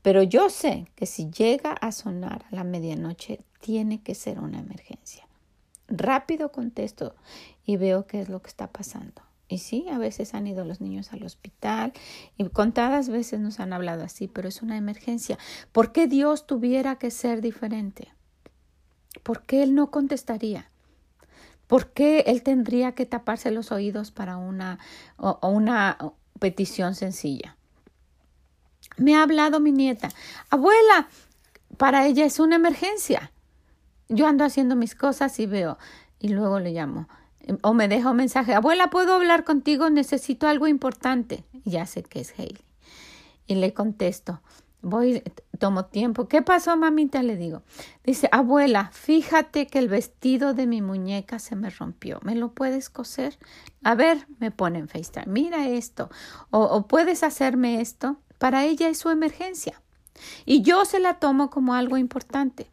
Pero 0.05 0.23
yo 0.23 0.51
sé 0.51 0.87
que 0.97 1.07
si 1.07 1.31
llega 1.31 1.73
a 1.73 1.91
sonar 1.91 2.45
a 2.53 2.55
la 2.55 2.63
medianoche, 2.63 3.41
tiene 3.61 4.03
que 4.03 4.15
ser 4.15 4.39
una 4.39 4.59
emergencia. 4.59 5.27
Rápido 5.89 6.53
contesto 6.53 7.15
y 7.65 7.79
veo 7.79 8.07
qué 8.07 8.21
es 8.21 8.29
lo 8.29 8.43
que 8.43 8.51
está 8.51 8.67
pasando. 8.67 9.23
Y 9.49 9.61
sí, 9.61 9.87
a 9.91 9.97
veces 9.97 10.35
han 10.35 10.47
ido 10.47 10.67
los 10.67 10.83
niños 10.83 11.15
al 11.15 11.23
hospital 11.23 11.95
y 12.37 12.47
contadas 12.51 13.09
veces 13.09 13.41
nos 13.41 13.61
han 13.61 13.73
hablado 13.73 14.05
así, 14.05 14.29
pero 14.29 14.47
es 14.47 14.61
una 14.61 14.77
emergencia. 14.77 15.39
¿Por 15.73 15.91
qué 15.91 16.07
Dios 16.07 16.47
tuviera 16.47 16.97
que 16.97 17.11
ser 17.11 17.41
diferente? 17.41 18.13
¿Por 19.23 19.41
qué 19.45 19.63
Él 19.63 19.75
no 19.75 19.91
contestaría? 19.91 20.71
¿Por 21.67 21.93
qué 21.93 22.25
Él 22.27 22.43
tendría 22.43 22.93
que 22.93 23.07
taparse 23.07 23.51
los 23.51 23.73
oídos 23.73 24.11
para 24.11 24.37
una, 24.37 24.81
o, 25.17 25.39
una 25.49 25.97
petición 26.39 26.95
sencilla? 26.95 27.57
Me 28.97 29.17
ha 29.17 29.23
hablado 29.23 29.61
mi 29.61 29.73
nieta, 29.73 30.09
abuela, 30.51 31.09
para 31.77 32.07
ella 32.07 32.25
es 32.25 32.39
una 32.39 32.57
emergencia. 32.57 33.33
Yo 34.09 34.27
ando 34.27 34.45
haciendo 34.45 34.77
mis 34.77 34.95
cosas 34.95 35.39
y 35.41 35.47
veo, 35.47 35.79
y 36.19 36.29
luego 36.29 36.61
le 36.61 36.73
llamo, 36.73 37.09
o 37.63 37.75
me 37.75 37.89
deja 37.89 38.11
un 38.11 38.17
mensaje, 38.17 38.55
abuela, 38.55 38.91
¿puedo 38.91 39.15
hablar 39.15 39.45
contigo? 39.45 39.91
Necesito 39.91 40.49
algo 40.49 40.67
importante. 40.67 41.45
Ya 41.65 41.87
sé 41.87 42.03
que 42.03 42.21
es 42.21 42.33
Hailey. 42.39 42.65
Y 43.47 43.57
le 43.57 43.75
contesto, 43.75 44.41
voy, 44.81 45.23
tomo 45.59 45.87
tiempo. 45.87 46.29
¿Qué 46.29 46.41
pasó, 46.43 46.77
mamita? 46.77 47.23
Le 47.23 47.37
digo. 47.37 47.63
Dice, 48.05 48.29
abuela, 48.33 48.91
fíjate 48.93 49.67
que 49.67 49.79
el 49.79 49.89
vestido 49.89 50.55
de 50.55 50.67
mi 50.67 50.81
muñeca 50.81 51.39
se 51.39 51.57
me 51.57 51.71
rompió. 51.71 52.21
¿Me 52.23 52.35
lo 52.35 52.53
puedes 52.53 52.89
coser? 52.89 53.39
A 53.83 53.95
ver, 53.95 54.27
me 54.39 54.51
pone 54.51 54.79
en 54.79 54.89
FaceTime, 54.89 55.27
mira 55.27 55.69
esto. 55.69 56.11
O 56.51 56.87
puedes 56.87 57.23
hacerme 57.23 57.81
esto. 57.81 58.17
Para 58.45 58.67
ella 58.67 58.91
es 58.91 58.99
su 58.99 59.09
emergencia. 59.09 59.81
Y 60.45 60.61
yo 60.61 60.85
se 60.85 61.01
la 61.01 61.15
tomo 61.15 61.49
como 61.49 61.73
algo 61.73 61.97
importante. 61.97 62.71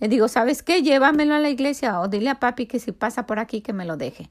Le 0.00 0.08
digo, 0.08 0.26
¿sabes 0.26 0.64
qué? 0.64 0.82
Llévamelo 0.82 1.32
a 1.36 1.38
la 1.38 1.48
iglesia 1.48 2.00
o 2.00 2.08
dile 2.08 2.28
a 2.28 2.40
papi 2.40 2.66
que 2.66 2.80
si 2.80 2.90
pasa 2.90 3.24
por 3.24 3.38
aquí 3.38 3.60
que 3.60 3.72
me 3.72 3.84
lo 3.84 3.96
deje. 3.96 4.30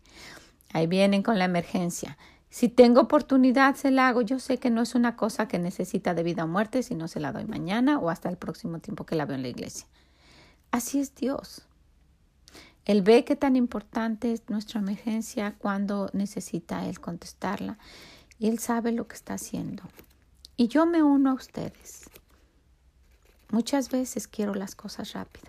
Ahí 0.73 0.85
vienen 0.85 1.23
con 1.23 1.39
la 1.39 1.45
emergencia. 1.45 2.17
Si 2.49 2.67
tengo 2.67 2.99
oportunidad, 2.99 3.75
se 3.75 3.89
la 3.89 4.09
hago. 4.09 4.21
Yo 4.21 4.37
sé 4.37 4.57
que 4.57 4.69
no 4.69 4.81
es 4.81 4.95
una 4.95 5.15
cosa 5.15 5.47
que 5.47 5.59
necesita 5.59 6.13
de 6.13 6.23
vida 6.23 6.43
o 6.43 6.47
muerte, 6.49 6.83
si 6.83 6.93
no 6.93 7.07
se 7.07 7.21
la 7.21 7.31
doy 7.31 7.45
mañana 7.45 7.97
o 7.97 8.09
hasta 8.09 8.27
el 8.27 8.35
próximo 8.35 8.79
tiempo 8.79 9.05
que 9.05 9.15
la 9.15 9.25
veo 9.25 9.37
en 9.37 9.43
la 9.43 9.47
iglesia. 9.47 9.87
Así 10.71 10.99
es 10.99 11.15
Dios. 11.15 11.61
Él 12.83 13.01
ve 13.01 13.23
qué 13.23 13.37
tan 13.37 13.55
importante 13.55 14.33
es 14.33 14.41
nuestra 14.49 14.81
emergencia 14.81 15.55
cuando 15.57 16.09
necesita 16.11 16.85
Él 16.85 16.99
contestarla. 16.99 17.77
Y 18.37 18.49
Él 18.49 18.59
sabe 18.59 18.91
lo 18.91 19.07
que 19.07 19.15
está 19.15 19.35
haciendo. 19.35 19.83
Y 20.59 20.67
yo 20.67 20.85
me 20.85 21.01
uno 21.01 21.29
a 21.29 21.33
ustedes. 21.35 22.09
Muchas 23.49 23.89
veces 23.89 24.27
quiero 24.27 24.53
las 24.53 24.75
cosas 24.75 25.13
rápido. 25.13 25.47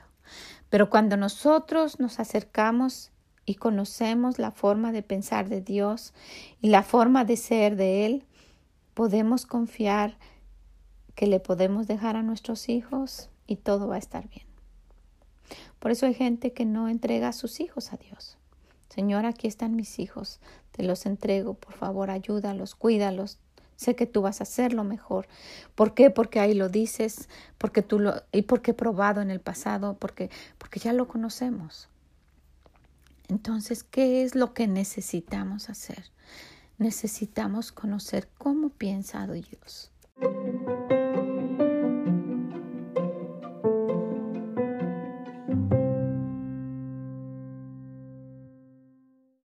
Pero 0.68 0.88
cuando 0.88 1.16
nosotros 1.16 1.98
nos 1.98 2.20
acercamos 2.20 3.10
y 3.44 3.56
conocemos 3.56 4.38
la 4.38 4.52
forma 4.52 4.92
de 4.92 5.02
pensar 5.02 5.48
de 5.48 5.62
Dios 5.62 6.14
y 6.60 6.68
la 6.68 6.84
forma 6.84 7.24
de 7.24 7.36
ser 7.36 7.74
de 7.74 8.06
Él, 8.06 8.24
podemos 8.94 9.46
confiar 9.46 10.16
que 11.16 11.26
le 11.26 11.40
podemos 11.40 11.88
dejar 11.88 12.14
a 12.14 12.22
nuestros 12.22 12.68
hijos 12.68 13.30
y 13.48 13.56
todo 13.56 13.88
va 13.88 13.96
a 13.96 13.98
estar 13.98 14.28
bien. 14.28 14.46
Por 15.80 15.90
eso 15.90 16.06
hay 16.06 16.14
gente 16.14 16.52
que 16.52 16.66
no 16.66 16.88
entrega 16.88 17.30
a 17.30 17.32
sus 17.32 17.58
hijos 17.58 17.92
a 17.92 17.96
Dios. 17.96 18.38
Señor, 18.88 19.26
aquí 19.26 19.48
están 19.48 19.74
mis 19.74 19.98
hijos, 19.98 20.38
te 20.70 20.84
los 20.84 21.04
entrego, 21.04 21.54
por 21.54 21.74
favor, 21.74 22.10
ayúdalos, 22.10 22.76
cuídalos, 22.76 23.40
sé 23.80 23.96
que 23.96 24.06
tú 24.06 24.20
vas 24.20 24.40
a 24.40 24.42
hacerlo 24.42 24.84
mejor. 24.84 25.26
¿Por 25.74 25.94
qué? 25.94 26.10
Porque 26.10 26.38
ahí 26.38 26.52
lo 26.52 26.68
dices, 26.68 27.30
porque 27.56 27.80
tú 27.80 27.98
lo 27.98 28.22
y 28.30 28.42
porque 28.42 28.72
he 28.72 28.74
probado 28.74 29.22
en 29.22 29.30
el 29.30 29.40
pasado, 29.40 29.96
porque 29.98 30.28
porque 30.58 30.80
ya 30.80 30.92
lo 30.92 31.08
conocemos. 31.08 31.88
Entonces, 33.28 33.82
¿qué 33.82 34.22
es 34.22 34.34
lo 34.34 34.52
que 34.52 34.66
necesitamos 34.66 35.70
hacer? 35.70 36.10
Necesitamos 36.76 37.72
conocer 37.72 38.28
cómo 38.36 38.68
piensa 38.68 39.26
Dios. 39.26 39.90